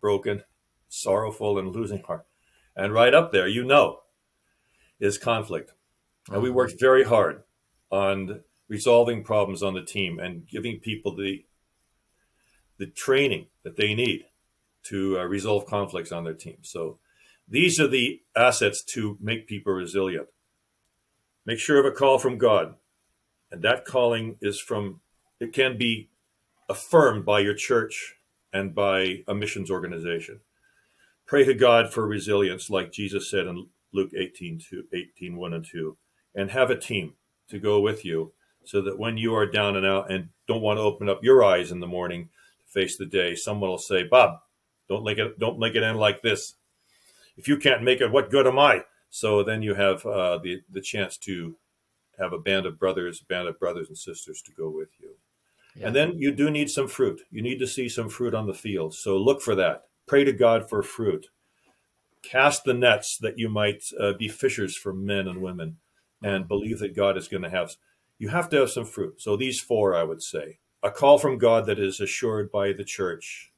broken, 0.00 0.44
sorrowful, 0.88 1.58
and 1.58 1.74
losing 1.74 2.02
heart. 2.02 2.26
And 2.76 2.92
right 2.92 3.12
up 3.12 3.32
there, 3.32 3.48
you 3.48 3.64
know, 3.64 4.00
is 5.00 5.18
conflict. 5.18 5.72
And 6.30 6.42
we 6.42 6.48
mm-hmm. 6.48 6.56
worked 6.56 6.78
very 6.78 7.04
hard 7.04 7.42
on 7.90 8.42
resolving 8.68 9.24
problems 9.24 9.62
on 9.62 9.74
the 9.74 9.84
team 9.84 10.18
and 10.20 10.46
giving 10.46 10.78
people 10.78 11.16
the 11.16 11.44
the 12.76 12.86
training 12.86 13.46
that 13.64 13.76
they 13.76 13.92
need 13.92 14.24
to 14.88 15.18
uh, 15.18 15.24
resolve 15.24 15.66
conflicts 15.66 16.12
on 16.12 16.24
their 16.24 16.34
team. 16.34 16.58
So 16.62 16.98
these 17.48 17.80
are 17.80 17.88
the 17.88 18.20
assets 18.36 18.82
to 18.94 19.16
make 19.20 19.46
people 19.46 19.72
resilient. 19.72 20.28
Make 21.46 21.58
sure 21.58 21.80
of 21.80 21.86
a 21.86 21.96
call 21.96 22.18
from 22.18 22.38
God. 22.38 22.74
And 23.50 23.62
that 23.62 23.84
calling 23.84 24.36
is 24.42 24.60
from 24.60 25.00
it 25.40 25.52
can 25.52 25.78
be 25.78 26.10
affirmed 26.68 27.24
by 27.24 27.40
your 27.40 27.54
church 27.54 28.16
and 28.52 28.74
by 28.74 29.22
a 29.26 29.34
missions 29.34 29.70
organization. 29.70 30.40
Pray 31.26 31.44
to 31.44 31.54
God 31.54 31.92
for 31.92 32.06
resilience 32.06 32.70
like 32.70 32.92
Jesus 32.92 33.30
said 33.30 33.46
in 33.46 33.68
Luke 33.92 34.10
18, 34.16 34.58
2, 34.58 34.84
18 34.92 35.36
1 35.36 35.52
and 35.52 35.64
2 35.64 35.96
and 36.34 36.50
have 36.50 36.70
a 36.70 36.78
team 36.78 37.14
to 37.48 37.58
go 37.58 37.80
with 37.80 38.04
you 38.04 38.32
so 38.64 38.82
that 38.82 38.98
when 38.98 39.16
you 39.16 39.34
are 39.34 39.46
down 39.46 39.76
and 39.76 39.86
out 39.86 40.10
and 40.10 40.28
don't 40.46 40.60
want 40.60 40.78
to 40.78 40.82
open 40.82 41.08
up 41.08 41.24
your 41.24 41.42
eyes 41.42 41.72
in 41.72 41.80
the 41.80 41.86
morning 41.86 42.28
to 42.60 42.66
face 42.70 42.96
the 42.96 43.06
day, 43.06 43.34
someone 43.34 43.70
will 43.70 43.78
say, 43.78 44.02
Bob, 44.02 44.40
don't 44.88 45.04
make 45.04 45.18
it, 45.18 45.38
don't 45.38 45.58
make 45.58 45.74
it 45.74 45.82
end 45.82 45.98
like 45.98 46.22
this. 46.22 46.54
If 47.36 47.48
you 47.48 47.56
can't 47.56 47.82
make 47.82 48.00
it, 48.00 48.10
what 48.10 48.30
good 48.30 48.46
am 48.46 48.58
I? 48.58 48.84
So 49.10 49.42
then 49.42 49.62
you 49.62 49.74
have 49.74 50.04
uh, 50.04 50.38
the, 50.38 50.62
the 50.70 50.80
chance 50.80 51.16
to 51.18 51.56
have 52.18 52.32
a 52.32 52.38
band 52.38 52.66
of 52.66 52.78
brothers, 52.78 53.20
a 53.22 53.24
band 53.24 53.48
of 53.48 53.58
brothers 53.58 53.88
and 53.88 53.96
sisters 53.96 54.42
to 54.42 54.52
go 54.52 54.68
with 54.68 54.88
you. 55.00 55.10
Yeah. 55.76 55.86
And 55.86 55.96
then 55.96 56.18
you 56.18 56.32
do 56.32 56.50
need 56.50 56.70
some 56.70 56.88
fruit. 56.88 57.22
You 57.30 57.42
need 57.42 57.58
to 57.58 57.66
see 57.66 57.88
some 57.88 58.08
fruit 58.08 58.34
on 58.34 58.46
the 58.46 58.54
field. 58.54 58.94
So 58.94 59.16
look 59.16 59.40
for 59.40 59.54
that. 59.54 59.84
Pray 60.06 60.24
to 60.24 60.32
God 60.32 60.68
for 60.68 60.82
fruit. 60.82 61.28
Cast 62.22 62.64
the 62.64 62.74
nets 62.74 63.16
that 63.20 63.38
you 63.38 63.48
might 63.48 63.84
uh, 64.00 64.14
be 64.14 64.28
fishers 64.28 64.76
for 64.76 64.92
men 64.92 65.28
and 65.28 65.40
women 65.40 65.76
and 66.22 66.48
believe 66.48 66.80
that 66.80 66.96
God 66.96 67.16
is 67.16 67.28
going 67.28 67.44
to 67.44 67.50
have 67.50 67.76
you 68.18 68.30
have 68.30 68.48
to 68.48 68.56
have 68.56 68.70
some 68.70 68.84
fruit. 68.84 69.20
So 69.22 69.36
these 69.36 69.60
four, 69.60 69.94
I 69.94 70.02
would 70.02 70.22
say, 70.22 70.58
a 70.82 70.90
call 70.90 71.18
from 71.18 71.38
God 71.38 71.66
that 71.66 71.78
is 71.78 72.00
assured 72.00 72.50
by 72.50 72.72
the 72.72 72.84
church. 72.84 73.52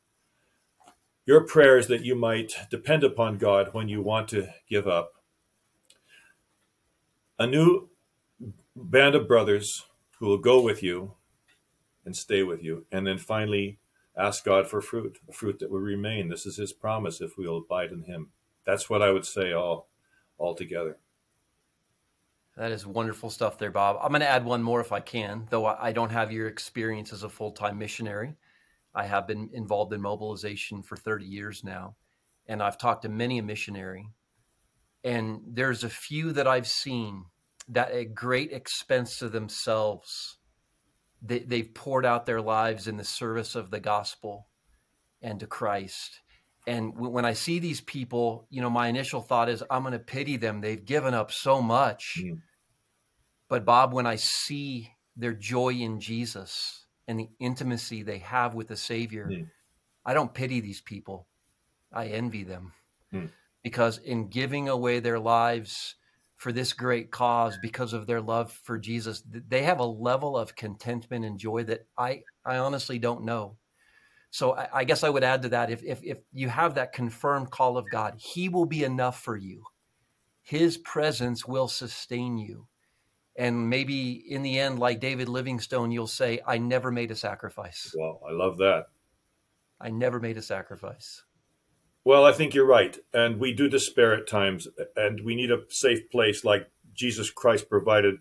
Your 1.31 1.43
prayers 1.43 1.87
that 1.87 2.05
you 2.05 2.17
might 2.17 2.55
depend 2.73 3.05
upon 3.05 3.39
God 3.39 3.69
when 3.71 3.89
you 3.89 4.03
want 4.03 4.27
to 4.31 4.49
give 4.69 4.89
up. 4.89 5.13
A 7.39 7.47
new 7.47 7.89
band 8.75 9.15
of 9.15 9.29
brothers 9.29 9.85
who 10.19 10.27
will 10.27 10.39
go 10.39 10.61
with 10.61 10.83
you 10.83 11.15
and 12.05 12.17
stay 12.17 12.43
with 12.43 12.65
you. 12.65 12.85
And 12.91 13.07
then 13.07 13.17
finally, 13.17 13.79
ask 14.17 14.45
God 14.45 14.67
for 14.67 14.81
fruit, 14.81 15.21
a 15.29 15.33
fruit 15.33 15.61
that 15.61 15.71
will 15.71 15.79
remain. 15.79 16.29
This 16.29 16.47
is 16.47 16.57
his 16.57 16.73
promise 16.73 17.21
if 17.21 17.39
we 17.39 17.47
will 17.47 17.59
abide 17.59 17.93
in 17.93 18.03
him. 18.03 18.31
That's 18.67 18.91
what 18.91 19.01
I 19.01 19.13
would 19.13 19.25
say 19.25 19.53
all, 19.53 19.89
all 20.37 20.57
together. 20.57 20.99
That 22.57 22.73
is 22.73 22.89
wonderful 22.89 23.31
stuff 23.31 23.57
there, 23.57 23.71
Bob. 23.71 24.01
I'm 24.03 24.09
going 24.09 24.23
to 24.23 24.29
add 24.29 24.45
one 24.45 24.65
more 24.65 24.81
if 24.81 24.91
I 24.91 24.99
can, 24.99 25.47
though 25.49 25.67
I 25.67 25.93
don't 25.93 26.11
have 26.11 26.33
your 26.33 26.49
experience 26.49 27.13
as 27.13 27.23
a 27.23 27.29
full 27.29 27.53
time 27.53 27.79
missionary. 27.79 28.35
I 28.95 29.07
have 29.07 29.27
been 29.27 29.51
involved 29.53 29.93
in 29.93 30.01
mobilization 30.01 30.83
for 30.83 30.97
30 30.97 31.25
years 31.25 31.63
now, 31.65 31.97
and 32.47 32.63
I've 32.63 32.79
talked 32.79 33.03
to 33.03 33.09
many 33.09 33.39
a 33.39 33.43
missionary. 33.43 34.07
And 35.05 35.41
there's 35.47 35.85
a 35.85 35.89
few 35.89 36.33
that 36.33 36.47
I've 36.47 36.67
seen 36.67 37.25
that 37.69 37.93
at 37.93 38.15
great 38.15 38.53
expense 38.53 39.19
to 39.19 39.29
themselves, 39.29 40.39
they, 41.23 41.39
they've 41.41 41.73
poured 41.73 42.05
out 42.05 42.27
their 42.27 42.41
lives 42.41 42.89
in 42.89 42.97
the 42.97 43.05
service 43.05 43.55
of 43.55 43.71
the 43.71 43.81
gospel 43.81 44.49
and 45.23 45.41
to 45.41 45.47
Christ. 45.47 46.21
And 46.67 46.93
when 46.97 47.25
I 47.25 47.33
see 47.33 47.59
these 47.59 47.81
people, 47.81 48.47
you 48.51 48.61
know, 48.61 48.71
my 48.71 48.89
initial 48.89 49.23
thought 49.23 49.49
is, 49.49 49.63
I'm 49.71 49.83
going 49.83 49.93
to 49.93 49.99
pity 49.99 50.37
them. 50.37 50.61
They've 50.61 50.85
given 50.85 51.15
up 51.15 51.31
so 51.33 51.63
much. 51.63 52.17
Mm 52.19 52.41
but 53.51 53.65
Bob, 53.65 53.93
when 53.93 54.07
I 54.07 54.15
see 54.15 54.93
their 55.17 55.35
joy 55.35 55.71
in 55.71 56.01
Jesus 56.01 56.80
and 57.11 57.19
the 57.19 57.29
intimacy 57.41 58.05
they 58.05 58.19
have 58.19 58.55
with 58.55 58.69
the 58.69 58.77
Savior, 58.77 59.27
mm. 59.27 59.49
I 60.07 60.15
don't 60.15 60.33
pity 60.33 60.61
these 60.61 60.81
people. 60.81 61.27
I 61.93 62.07
envy 62.07 62.45
them 62.45 62.73
mm. 63.13 63.31
because 63.65 63.99
in 63.99 64.29
giving 64.29 64.69
away 64.69 65.01
their 65.01 65.19
lives 65.19 65.97
for 66.37 66.53
this 66.53 66.73
great 66.73 67.11
cause 67.11 67.59
because 67.61 67.95
of 67.95 68.07
their 68.07 68.21
love 68.21 68.53
for 68.53 68.79
Jesus, 68.79 69.25
they 69.27 69.65
have 69.65 69.81
a 69.81 69.85
level 69.85 70.39
of 70.39 70.55
contentment 70.55 71.25
and 71.25 71.37
joy 71.37 71.65
that 71.65 71.89
I, 71.99 72.23
I 72.45 72.59
honestly 72.59 73.01
don't 73.01 73.25
know. 73.25 73.57
So 74.31 74.57
I, 74.57 74.69
I 74.73 74.85
guess 74.85 75.03
I 75.03 75.11
would 75.11 75.25
add 75.25 75.43
to 75.43 75.49
that 75.49 75.69
if, 75.69 75.83
if, 75.83 76.05
if 76.05 76.19
you 76.33 76.49
have 76.49 76.77
that 76.77 76.93
confirmed 76.93 77.51
call 77.51 77.77
of 77.77 77.91
God, 77.91 78.15
He 78.19 78.49
will 78.49 78.67
be 78.67 78.85
enough 78.85 79.21
for 79.21 79.37
you. 79.37 79.65
His 80.43 80.79
presence 80.79 81.45
will 81.45 81.67
sustain 81.67 82.39
you 82.39 82.69
and 83.37 83.71
maybe 83.71 84.13
in 84.13 84.43
the 84.43 84.59
end 84.59 84.79
like 84.79 85.01
david 85.01 85.29
livingstone 85.29 85.91
you'll 85.91 86.07
say 86.07 86.41
i 86.47 86.59
never 86.59 86.91
made 86.91 87.11
a 87.11 87.17
sacrifice. 87.17 87.95
Well 87.97 88.21
i 88.29 88.33
love 88.33 88.59
that. 88.59 88.87
I 89.81 89.91
never 89.91 90.21
made 90.21 90.37
a 90.37 90.43
sacrifice. 90.43 91.23
Well 92.05 92.25
i 92.25 92.33
think 92.33 92.55
you're 92.55 92.67
right. 92.67 92.99
And 93.13 93.39
we 93.39 93.53
do 93.53 93.69
despair 93.69 94.15
at 94.15 94.29
times. 94.29 94.69
And 94.97 95.21
we 95.25 95.35
need 95.35 95.51
a 95.51 95.63
safe 95.69 96.11
place 96.11 96.45
like 96.45 96.71
jesus 96.93 97.31
christ 97.31 97.69
provided 97.69 98.17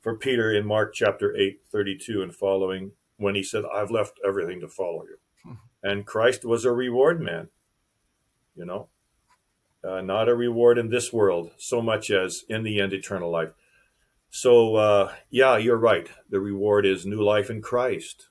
for 0.00 0.16
peter 0.16 0.52
in 0.52 0.66
mark 0.66 0.92
chapter 0.94 1.36
8 1.36 1.60
32 1.70 2.22
and 2.22 2.34
following 2.34 2.92
when 3.16 3.34
he 3.34 3.42
said 3.42 3.64
i've 3.72 3.90
left 3.90 4.18
everything 4.26 4.60
to 4.60 4.68
follow 4.68 5.04
you. 5.04 5.56
And 5.82 6.04
christ 6.04 6.44
was 6.44 6.64
a 6.64 6.72
reward 6.72 7.20
man 7.20 7.48
you 8.54 8.64
know? 8.64 8.88
Uh, 9.82 10.02
not 10.02 10.28
a 10.28 10.34
reward 10.34 10.76
in 10.76 10.90
this 10.90 11.10
world 11.10 11.52
so 11.56 11.80
much 11.80 12.10
as 12.10 12.44
in 12.50 12.62
the 12.62 12.78
end 12.78 12.92
eternal 12.92 13.30
life 13.30 13.48
so, 14.30 14.76
uh, 14.76 15.12
yeah, 15.28 15.56
you're 15.56 15.76
right. 15.76 16.08
The 16.28 16.40
reward 16.40 16.86
is 16.86 17.04
new 17.04 17.22
life 17.22 17.50
in 17.50 17.60
Christ. 17.60 18.28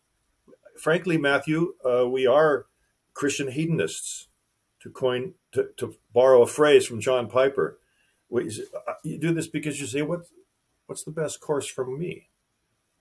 Frankly, 0.78 1.18
Matthew, 1.18 1.74
uh, 1.86 2.08
we 2.08 2.26
are 2.26 2.68
Christian 3.14 3.52
hedonists. 3.52 4.28
To 4.84 4.90
coin, 4.90 5.34
to, 5.52 5.72
to 5.76 5.96
borrow 6.14 6.42
a 6.42 6.48
phrase 6.48 6.88
from 6.88 7.02
John 7.02 7.28
Piper, 7.28 7.80
uh, 8.34 8.40
you 9.04 9.18
do 9.20 9.34
this 9.34 9.50
because 9.50 9.82
you 9.82 9.86
say, 9.86 10.02
"What, 10.02 10.22
what's 10.86 11.04
the 11.04 11.12
best 11.12 11.42
course 11.42 11.68
for 11.68 11.86
me? 11.86 12.30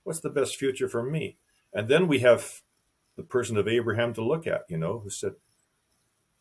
What's 0.03 0.19
the 0.19 0.29
best 0.29 0.57
future 0.57 0.89
for 0.89 1.05
me?" 1.05 1.37
And 1.73 1.87
then 1.87 2.09
we 2.09 2.19
have 2.19 2.63
the 3.15 3.23
person 3.23 3.57
of 3.57 3.69
Abraham 3.69 4.13
to 4.15 4.25
look 4.25 4.45
at, 4.45 4.65
you 4.69 4.77
know, 4.77 4.99
who 4.99 5.09
said, 5.09 5.35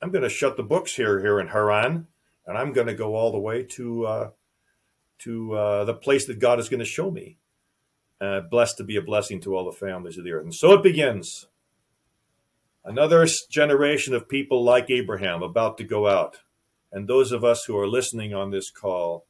"I'm 0.02 0.10
going 0.10 0.24
to 0.24 0.30
shut 0.30 0.58
the 0.58 0.64
books 0.64 0.96
here, 0.96 1.20
here 1.20 1.40
in 1.40 1.50
Haran, 1.50 2.08
and 2.48 2.58
I'm 2.58 2.74
going 2.74 2.88
to 2.88 2.96
go 2.96 3.14
all 3.14 3.32
the 3.32 3.38
way 3.38 3.62
to." 3.62 4.08
Uh, 4.08 4.30
to 5.20 5.54
uh, 5.54 5.86
the 5.86 5.94
place 5.94 6.26
that 6.28 6.40
God 6.40 6.60
is 6.60 6.70
going 6.70 6.80
to 6.80 6.86
show 6.86 7.12
me. 7.12 7.38
Uh, 8.20 8.42
blessed 8.42 8.78
to 8.78 8.84
be 8.84 8.96
a 8.96 9.02
blessing 9.02 9.40
to 9.42 9.56
all 9.56 9.66
the 9.66 9.78
families 9.78 10.18
of 10.18 10.24
the 10.24 10.32
earth. 10.32 10.44
And 10.44 10.56
so 10.56 10.74
it 10.74 10.82
begins. 10.82 11.48
Another 12.84 13.28
generation 13.52 14.16
of 14.16 14.30
people 14.30 14.64
like 14.64 14.90
Abraham 14.90 15.44
about 15.44 15.78
to 15.78 15.84
go 15.84 16.08
out. 16.08 16.38
And 16.92 17.08
those 17.08 17.32
of 17.32 17.44
us 17.44 17.66
who 17.66 17.78
are 17.78 17.88
listening 17.88 18.34
on 18.34 18.50
this 18.50 18.72
call, 18.72 19.26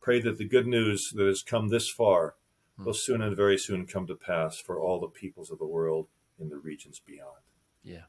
pray 0.00 0.20
that 0.20 0.38
the 0.38 0.48
good 0.48 0.66
news 0.66 1.10
that 1.14 1.26
has 1.26 1.42
come 1.42 1.68
this 1.68 1.88
far 1.88 2.34
hmm. 2.76 2.84
will 2.84 2.94
soon 2.94 3.22
and 3.22 3.36
very 3.36 3.58
soon 3.58 3.86
come 3.86 4.06
to 4.06 4.14
pass 4.14 4.58
for 4.58 4.80
all 4.80 4.98
the 4.98 5.08
peoples 5.08 5.50
of 5.50 5.58
the 5.58 5.66
world 5.66 6.08
in 6.40 6.48
the 6.48 6.56
regions 6.56 7.00
beyond. 7.04 7.42
Yeah. 7.84 8.06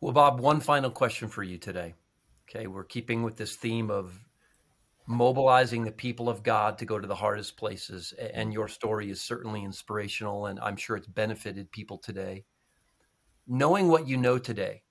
Well, 0.00 0.12
Bob, 0.12 0.40
one 0.40 0.60
final 0.60 0.90
question 0.90 1.28
for 1.28 1.42
you 1.42 1.58
today. 1.58 1.94
Okay, 2.48 2.66
we're 2.66 2.84
keeping 2.84 3.22
with 3.22 3.36
this 3.36 3.56
theme 3.56 3.90
of 3.90 4.18
mobilizing 5.06 5.84
the 5.84 5.92
people 5.92 6.28
of 6.28 6.42
God 6.42 6.78
to 6.78 6.84
go 6.84 6.98
to 6.98 7.06
the 7.06 7.14
hardest 7.14 7.56
places. 7.56 8.12
And 8.12 8.52
your 8.52 8.68
story 8.68 9.10
is 9.10 9.20
certainly 9.20 9.62
inspirational, 9.62 10.46
and 10.46 10.58
I'm 10.60 10.76
sure 10.76 10.96
it's 10.96 11.06
benefited 11.06 11.70
people 11.70 11.98
today. 11.98 12.44
Knowing 13.46 13.88
what 13.88 14.08
you 14.08 14.16
know 14.16 14.38
today, 14.38 14.82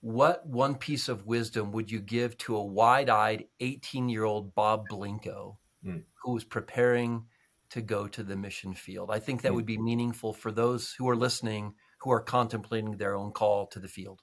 what 0.00 0.46
one 0.46 0.74
piece 0.74 1.08
of 1.08 1.26
wisdom 1.26 1.72
would 1.72 1.90
you 1.90 2.00
give 2.00 2.36
to 2.38 2.56
a 2.56 2.64
wide 2.64 3.10
eyed 3.10 3.44
18 3.60 4.08
year 4.08 4.24
old 4.24 4.54
Bob 4.54 4.86
Blincoe 4.88 5.56
mm. 5.84 6.02
who 6.22 6.32
was 6.32 6.44
preparing 6.44 7.24
to 7.70 7.80
go 7.80 8.08
to 8.08 8.22
the 8.22 8.36
mission 8.36 8.74
field? 8.74 9.10
I 9.10 9.18
think 9.18 9.42
that 9.42 9.52
mm. 9.52 9.56
would 9.56 9.66
be 9.66 9.78
meaningful 9.78 10.32
for 10.32 10.50
those 10.50 10.94
who 10.98 11.08
are 11.08 11.16
listening 11.16 11.74
who 12.00 12.12
are 12.12 12.20
contemplating 12.20 12.96
their 12.96 13.14
own 13.14 13.32
call 13.32 13.66
to 13.66 13.80
the 13.80 13.88
field. 13.88 14.22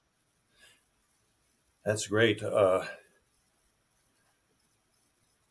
That's 1.84 2.06
great. 2.06 2.42
Uh, 2.42 2.84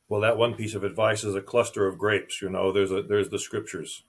well, 0.09 0.21
that 0.21 0.37
one 0.37 0.55
piece 0.55 0.75
of 0.75 0.83
advice 0.83 1.23
is 1.23 1.35
a 1.35 1.41
cluster 1.41 1.87
of 1.87 1.97
grapes. 1.97 2.41
You 2.41 2.49
know, 2.49 2.71
there's 2.71 2.91
a 2.91 3.01
there's 3.03 3.29
the 3.29 3.39
scriptures. 3.39 4.03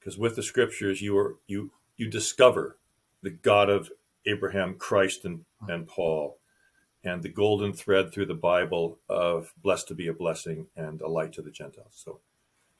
because 0.00 0.18
with 0.18 0.36
the 0.36 0.42
scriptures 0.42 1.02
you 1.02 1.16
are 1.18 1.36
you 1.46 1.72
you 1.96 2.08
discover 2.10 2.78
the 3.22 3.30
God 3.30 3.70
of 3.70 3.90
Abraham, 4.26 4.76
Christ, 4.76 5.24
and, 5.24 5.44
and 5.68 5.88
Paul, 5.88 6.38
and 7.04 7.22
the 7.22 7.30
golden 7.30 7.72
thread 7.74 8.12
through 8.12 8.26
the 8.26 8.34
Bible 8.34 8.98
of 9.08 9.54
blessed 9.62 9.88
to 9.88 9.94
be 9.94 10.08
a 10.08 10.14
blessing 10.14 10.68
and 10.76 11.00
a 11.02 11.08
light 11.08 11.32
to 11.34 11.42
the 11.42 11.50
Gentiles. 11.50 11.92
So 11.94 12.20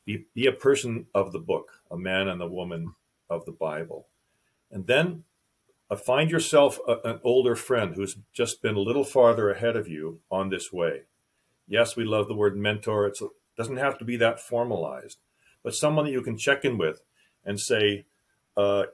be, 0.07 0.27
be 0.35 0.47
a 0.47 0.53
person 0.53 1.07
of 1.15 1.33
the 1.33 1.41
book, 1.41 1.81
a 1.91 1.97
man 1.99 2.29
and 2.29 2.43
a 2.43 2.49
woman 2.49 2.95
of 3.31 3.45
the 3.47 3.53
Bible. 3.53 4.09
And 4.71 4.87
then 4.87 5.25
uh, 5.91 5.97
find 5.97 6.31
yourself 6.31 6.81
a, 6.89 6.99
an 7.05 7.21
older 7.25 7.57
friend 7.57 7.95
who's 7.97 8.17
just 8.33 8.63
been 8.63 8.77
a 8.77 8.81
little 8.81 9.05
farther 9.05 9.51
ahead 9.51 9.77
of 9.77 9.89
you 9.89 10.21
on 10.31 10.51
this 10.51 10.73
way. 10.73 11.03
Yes, 11.67 11.97
we 11.97 12.05
love 12.05 12.29
the 12.29 12.35
word 12.35 12.57
mentor. 12.57 13.07
It 13.07 13.19
doesn't 13.57 13.77
have 13.77 13.99
to 13.99 14.05
be 14.05 14.17
that 14.17 14.41
formalized, 14.41 15.19
but 15.63 15.75
someone 15.75 16.07
that 16.07 16.13
you 16.13 16.23
can 16.23 16.37
check 16.37 16.65
in 16.65 16.79
with 16.79 17.03
and 17.45 17.59
say, 17.59 18.07
uh, 18.57 18.85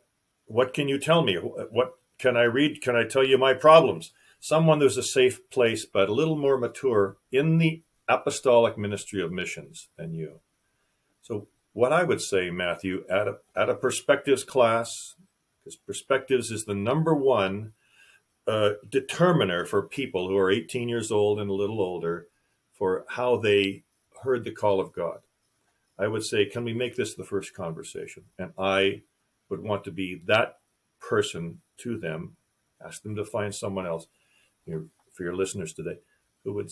what 0.46 0.74
can 0.74 0.88
you 0.88 0.98
tell 0.98 1.22
me? 1.22 1.34
What 1.34 1.94
can 2.18 2.36
I 2.36 2.44
read? 2.44 2.82
Can 2.82 2.96
I 2.96 3.04
tell 3.04 3.24
you 3.24 3.38
my 3.38 3.54
problems? 3.54 4.12
Someone 4.40 4.80
who's 4.80 4.96
a 4.96 5.02
safe 5.02 5.48
place, 5.50 5.84
but 5.84 6.08
a 6.08 6.14
little 6.14 6.36
more 6.36 6.58
mature 6.58 7.16
in 7.30 7.58
the 7.58 7.82
apostolic 8.08 8.76
ministry 8.76 9.22
of 9.22 9.30
missions 9.30 9.88
than 9.96 10.14
you. 10.14 10.40
So, 11.22 11.48
what 11.72 11.92
I 11.92 12.02
would 12.02 12.20
say, 12.20 12.50
Matthew, 12.50 13.04
at 13.08 13.28
a, 13.28 13.36
at 13.54 13.68
a 13.68 13.74
perspectives 13.74 14.42
class, 14.42 15.14
because 15.62 15.76
perspectives 15.76 16.50
is 16.50 16.64
the 16.64 16.74
number 16.74 17.14
one 17.14 17.74
uh, 18.46 18.70
determiner 18.88 19.64
for 19.64 19.82
people 19.82 20.28
who 20.28 20.36
are 20.36 20.50
18 20.50 20.88
years 20.88 21.12
old 21.12 21.38
and 21.38 21.48
a 21.48 21.54
little 21.54 21.80
older 21.80 22.26
for 22.80 23.04
how 23.10 23.36
they 23.36 23.84
heard 24.22 24.42
the 24.42 24.50
call 24.50 24.80
of 24.80 24.92
God. 24.92 25.18
I 25.98 26.08
would 26.08 26.24
say, 26.24 26.46
can 26.46 26.64
we 26.64 26.72
make 26.72 26.96
this 26.96 27.14
the 27.14 27.24
first 27.24 27.54
conversation? 27.54 28.24
And 28.38 28.52
I 28.58 29.02
would 29.50 29.60
want 29.60 29.84
to 29.84 29.90
be 29.90 30.22
that 30.26 30.60
person 30.98 31.60
to 31.78 31.98
them, 31.98 32.36
ask 32.82 33.02
them 33.02 33.14
to 33.16 33.24
find 33.24 33.54
someone 33.54 33.86
else 33.86 34.06
for 35.12 35.22
your 35.22 35.36
listeners 35.36 35.74
today 35.74 35.98
who 36.42 36.54
would 36.54 36.70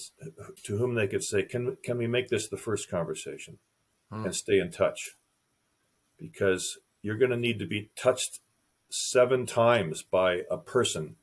to 0.64 0.78
whom 0.78 0.94
they 0.94 1.06
could 1.06 1.22
say, 1.22 1.42
"Can 1.42 1.76
can 1.82 1.98
we 1.98 2.06
make 2.06 2.28
this 2.28 2.48
the 2.48 2.56
first 2.56 2.88
conversation?" 2.88 3.58
Hmm. 4.10 4.24
and 4.24 4.34
stay 4.34 4.58
in 4.58 4.70
touch 4.70 5.16
because 6.18 6.78
you're 7.02 7.18
going 7.18 7.30
to 7.30 7.36
need 7.36 7.58
to 7.58 7.66
be 7.66 7.90
touched 7.94 8.40
seven 8.88 9.44
times 9.44 10.02
by 10.02 10.44
a 10.50 10.56
person 10.56 11.16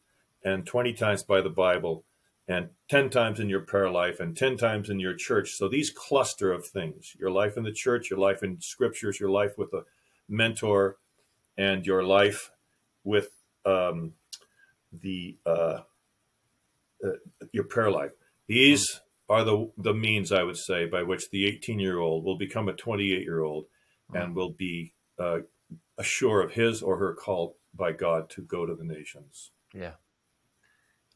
and 0.43 0.67
20 0.67 0.93
times 0.93 1.23
by 1.23 1.41
the 1.41 1.49
Bible 1.49 2.05
and 2.47 2.69
10 2.89 3.09
times 3.09 3.39
in 3.39 3.49
your 3.49 3.61
prayer 3.61 3.89
life 3.89 4.19
and 4.19 4.37
10 4.37 4.57
times 4.57 4.89
in 4.89 4.99
your 4.99 5.15
church. 5.15 5.53
So 5.53 5.67
these 5.67 5.89
cluster 5.89 6.51
of 6.51 6.65
things 6.65 7.15
your 7.19 7.31
life 7.31 7.57
in 7.57 7.63
the 7.63 7.71
church, 7.71 8.09
your 8.09 8.19
life 8.19 8.43
in 8.43 8.61
scriptures, 8.61 9.19
your 9.19 9.31
life 9.31 9.57
with 9.57 9.73
a 9.73 9.83
mentor, 10.29 10.97
and 11.57 11.85
your 11.85 12.03
life 12.03 12.51
with 13.03 13.29
um, 13.65 14.13
the 14.91 15.37
uh, 15.45 15.79
uh, 17.03 17.09
your 17.51 17.63
prayer 17.63 17.91
life. 17.91 18.11
These 18.47 19.01
are 19.27 19.43
the 19.43 19.71
the 19.77 19.93
means 19.93 20.31
I 20.31 20.43
would 20.43 20.57
say 20.57 20.85
by 20.85 21.03
which 21.03 21.29
the 21.31 21.45
18 21.45 21.79
year 21.79 21.99
old 21.99 22.23
will 22.23 22.37
become 22.37 22.69
a 22.69 22.73
28 22.73 23.23
year 23.23 23.41
old 23.41 23.65
and 24.13 24.35
will 24.35 24.51
be 24.51 24.93
uh, 25.17 25.39
assured 25.97 26.45
of 26.45 26.51
his 26.51 26.83
or 26.83 26.97
her 26.97 27.13
call 27.13 27.57
by 27.73 27.91
God 27.91 28.29
to 28.31 28.41
go 28.41 28.65
to 28.65 28.75
the 28.75 28.83
nations. 28.83 29.51
Yeah, 29.73 29.93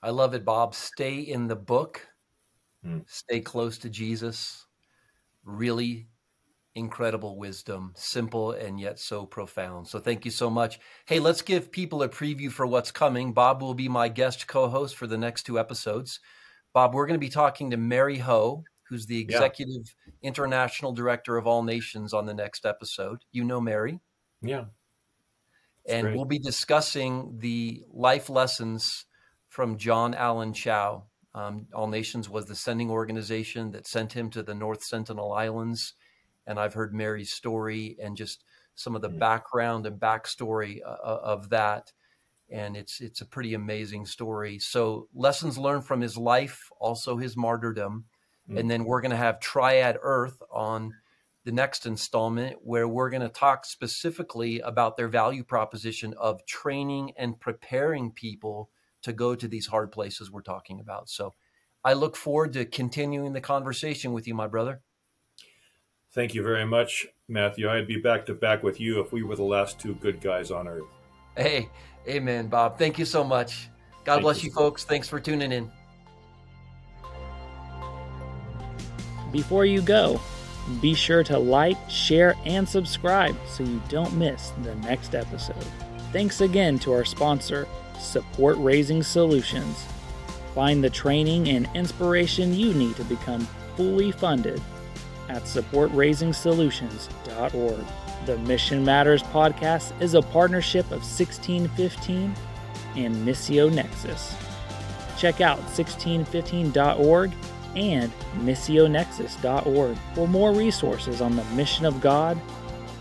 I 0.01 0.11
love 0.11 0.33
it, 0.33 0.45
Bob. 0.45 0.75
Stay 0.75 1.19
in 1.19 1.47
the 1.47 1.55
book. 1.55 2.07
Hmm. 2.83 2.99
Stay 3.07 3.41
close 3.41 3.77
to 3.79 3.89
Jesus. 3.89 4.65
Really 5.43 6.07
incredible 6.75 7.37
wisdom, 7.37 7.91
simple 7.95 8.51
and 8.51 8.79
yet 8.79 8.99
so 8.99 9.25
profound. 9.25 9.87
So 9.87 9.99
thank 9.99 10.23
you 10.23 10.31
so 10.31 10.49
much. 10.49 10.79
Hey, 11.05 11.19
let's 11.19 11.41
give 11.41 11.71
people 11.71 12.03
a 12.03 12.09
preview 12.09 12.51
for 12.51 12.65
what's 12.65 12.91
coming. 12.91 13.33
Bob 13.33 13.61
will 13.61 13.73
be 13.73 13.89
my 13.89 14.07
guest 14.07 14.47
co-host 14.47 14.95
for 14.95 15.07
the 15.07 15.17
next 15.17 15.43
two 15.43 15.59
episodes. 15.59 16.19
Bob, 16.73 16.93
we're 16.93 17.07
going 17.07 17.19
to 17.19 17.25
be 17.25 17.29
talking 17.29 17.71
to 17.71 17.77
Mary 17.77 18.19
Ho, 18.19 18.63
who's 18.87 19.07
the 19.07 19.19
executive 19.19 19.93
yeah. 20.05 20.13
international 20.21 20.93
director 20.93 21.35
of 21.37 21.47
All 21.47 21.63
Nations 21.63 22.13
on 22.13 22.25
the 22.25 22.33
next 22.33 22.65
episode. 22.65 23.19
You 23.31 23.43
know 23.43 23.59
Mary. 23.59 23.99
Yeah. 24.41 24.65
and 25.87 26.03
great. 26.03 26.15
we'll 26.15 26.25
be 26.25 26.39
discussing 26.39 27.37
the 27.39 27.83
life 27.91 28.29
lessons 28.29 29.05
from 29.49 29.77
John 29.77 30.13
Allen 30.13 30.53
Chau. 30.53 31.03
Um, 31.35 31.67
All 31.73 31.87
Nations 31.87 32.29
was 32.29 32.45
the 32.45 32.55
sending 32.55 32.89
organization 32.89 33.71
that 33.71 33.85
sent 33.85 34.13
him 34.13 34.29
to 34.31 34.41
the 34.41 34.55
North 34.55 34.83
Sentinel 34.83 35.33
Islands. 35.33 35.93
And 36.47 36.59
I've 36.59 36.73
heard 36.73 36.93
Mary's 36.93 37.31
story 37.31 37.97
and 38.01 38.15
just 38.15 38.43
some 38.75 38.95
of 38.95 39.01
the 39.01 39.09
mm-hmm. 39.09 39.19
background 39.19 39.85
and 39.85 39.99
backstory 39.99 40.79
uh, 40.83 40.89
uh, 40.89 41.19
of 41.23 41.49
that 41.49 41.91
and 42.51 42.75
it's 42.75 42.99
it's 43.01 43.21
a 43.21 43.25
pretty 43.25 43.53
amazing 43.53 44.05
story. 44.05 44.59
So 44.59 45.07
lessons 45.13 45.57
learned 45.57 45.85
from 45.85 46.01
his 46.01 46.17
life, 46.17 46.69
also 46.79 47.17
his 47.17 47.37
martyrdom, 47.37 48.05
mm-hmm. 48.47 48.57
and 48.57 48.69
then 48.69 48.85
we're 48.85 49.01
going 49.01 49.11
to 49.11 49.17
have 49.17 49.39
Triad 49.39 49.97
Earth 50.01 50.41
on 50.51 50.93
the 51.45 51.51
next 51.51 51.85
installment 51.85 52.57
where 52.63 52.87
we're 52.87 53.09
going 53.09 53.21
to 53.21 53.29
talk 53.29 53.65
specifically 53.65 54.59
about 54.59 54.97
their 54.97 55.07
value 55.07 55.43
proposition 55.43 56.13
of 56.17 56.45
training 56.45 57.13
and 57.17 57.39
preparing 57.39 58.11
people 58.11 58.69
to 59.03 59.13
go 59.13 59.35
to 59.35 59.47
these 59.47 59.67
hard 59.67 59.91
places 59.91 60.31
we're 60.31 60.41
talking 60.41 60.79
about. 60.79 61.09
So 61.09 61.33
I 61.83 61.93
look 61.93 62.15
forward 62.15 62.53
to 62.53 62.65
continuing 62.65 63.33
the 63.33 63.41
conversation 63.41 64.13
with 64.13 64.27
you, 64.27 64.33
my 64.33 64.47
brother. 64.47 64.81
Thank 66.13 66.33
you 66.33 66.41
very 66.41 66.65
much, 66.65 67.07
Matthew. 67.27 67.69
I'd 67.69 67.87
be 67.87 67.99
back 67.99 68.25
to 68.25 68.33
back 68.33 68.63
with 68.63 68.79
you 68.79 68.99
if 68.99 69.11
we 69.11 69.23
were 69.23 69.35
the 69.35 69.43
last 69.43 69.79
two 69.79 69.93
good 69.95 70.19
guys 70.19 70.51
on 70.51 70.67
earth. 70.67 70.87
Hey, 71.37 71.69
amen, 72.07 72.47
Bob. 72.47 72.77
Thank 72.77 72.97
you 72.97 73.05
so 73.05 73.23
much. 73.23 73.69
God 74.05 74.15
Thank 74.15 74.23
bless 74.23 74.43
you, 74.43 74.51
folks. 74.51 74.83
Thanks 74.83 75.07
for 75.07 75.19
tuning 75.19 75.51
in. 75.51 75.71
Before 79.31 79.65
you 79.65 79.81
go, 79.81 80.19
be 80.81 80.95
sure 80.95 81.23
to 81.25 81.37
like, 81.37 81.77
share, 81.89 82.35
and 82.45 82.67
subscribe 82.67 83.35
so 83.47 83.63
you 83.63 83.81
don't 83.87 84.13
miss 84.15 84.51
the 84.63 84.75
next 84.75 85.13
episode. 85.13 85.63
Thanks 86.11 86.41
again 86.41 86.79
to 86.79 86.93
our 86.93 87.05
sponsor, 87.05 87.67
Support 87.99 88.57
Raising 88.57 89.03
Solutions. 89.03 89.85
Find 90.55 90.83
the 90.83 90.89
training 90.89 91.49
and 91.49 91.69
inspiration 91.75 92.51
you 92.53 92.73
need 92.73 92.95
to 92.95 93.03
become 93.03 93.47
fully 93.75 94.11
funded 94.11 94.59
at 95.29 95.43
supportraisingsolutions.org. 95.43 97.85
The 98.25 98.37
Mission 98.39 98.83
Matters 98.83 99.23
podcast 99.23 100.01
is 100.01 100.15
a 100.15 100.21
partnership 100.21 100.85
of 100.87 101.01
1615 101.01 102.35
and 102.95 103.27
Missio 103.27 103.73
Nexus. 103.73 104.35
Check 105.17 105.41
out 105.41 105.59
1615.org 105.67 107.31
and 107.75 108.11
missionexus.org 108.39 109.97
for 110.15 110.27
more 110.27 110.51
resources 110.53 111.21
on 111.21 111.35
the 111.35 111.43
mission 111.45 111.85
of 111.85 112.01
God 112.01 112.39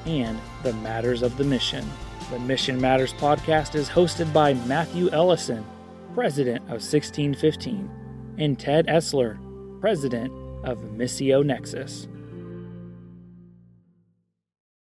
and 0.07 0.39
the 0.63 0.73
matters 0.75 1.23
of 1.23 1.37
the 1.37 1.43
mission. 1.45 1.85
The 2.31 2.39
Mission 2.41 2.79
Matters 2.79 3.15
podcast 3.15 3.75
is 3.75 3.89
hosted 3.89 4.31
by 4.35 4.53
Matthew 4.53 5.09
Ellison, 5.13 5.65
president 6.13 6.61
of 6.65 6.83
1615, 6.83 7.91
and 8.37 8.59
Ted 8.59 8.87
Esler, 8.87 9.39
president 9.81 10.31
of 10.63 10.79
Missio 10.95 11.43
Nexus. 11.43 12.07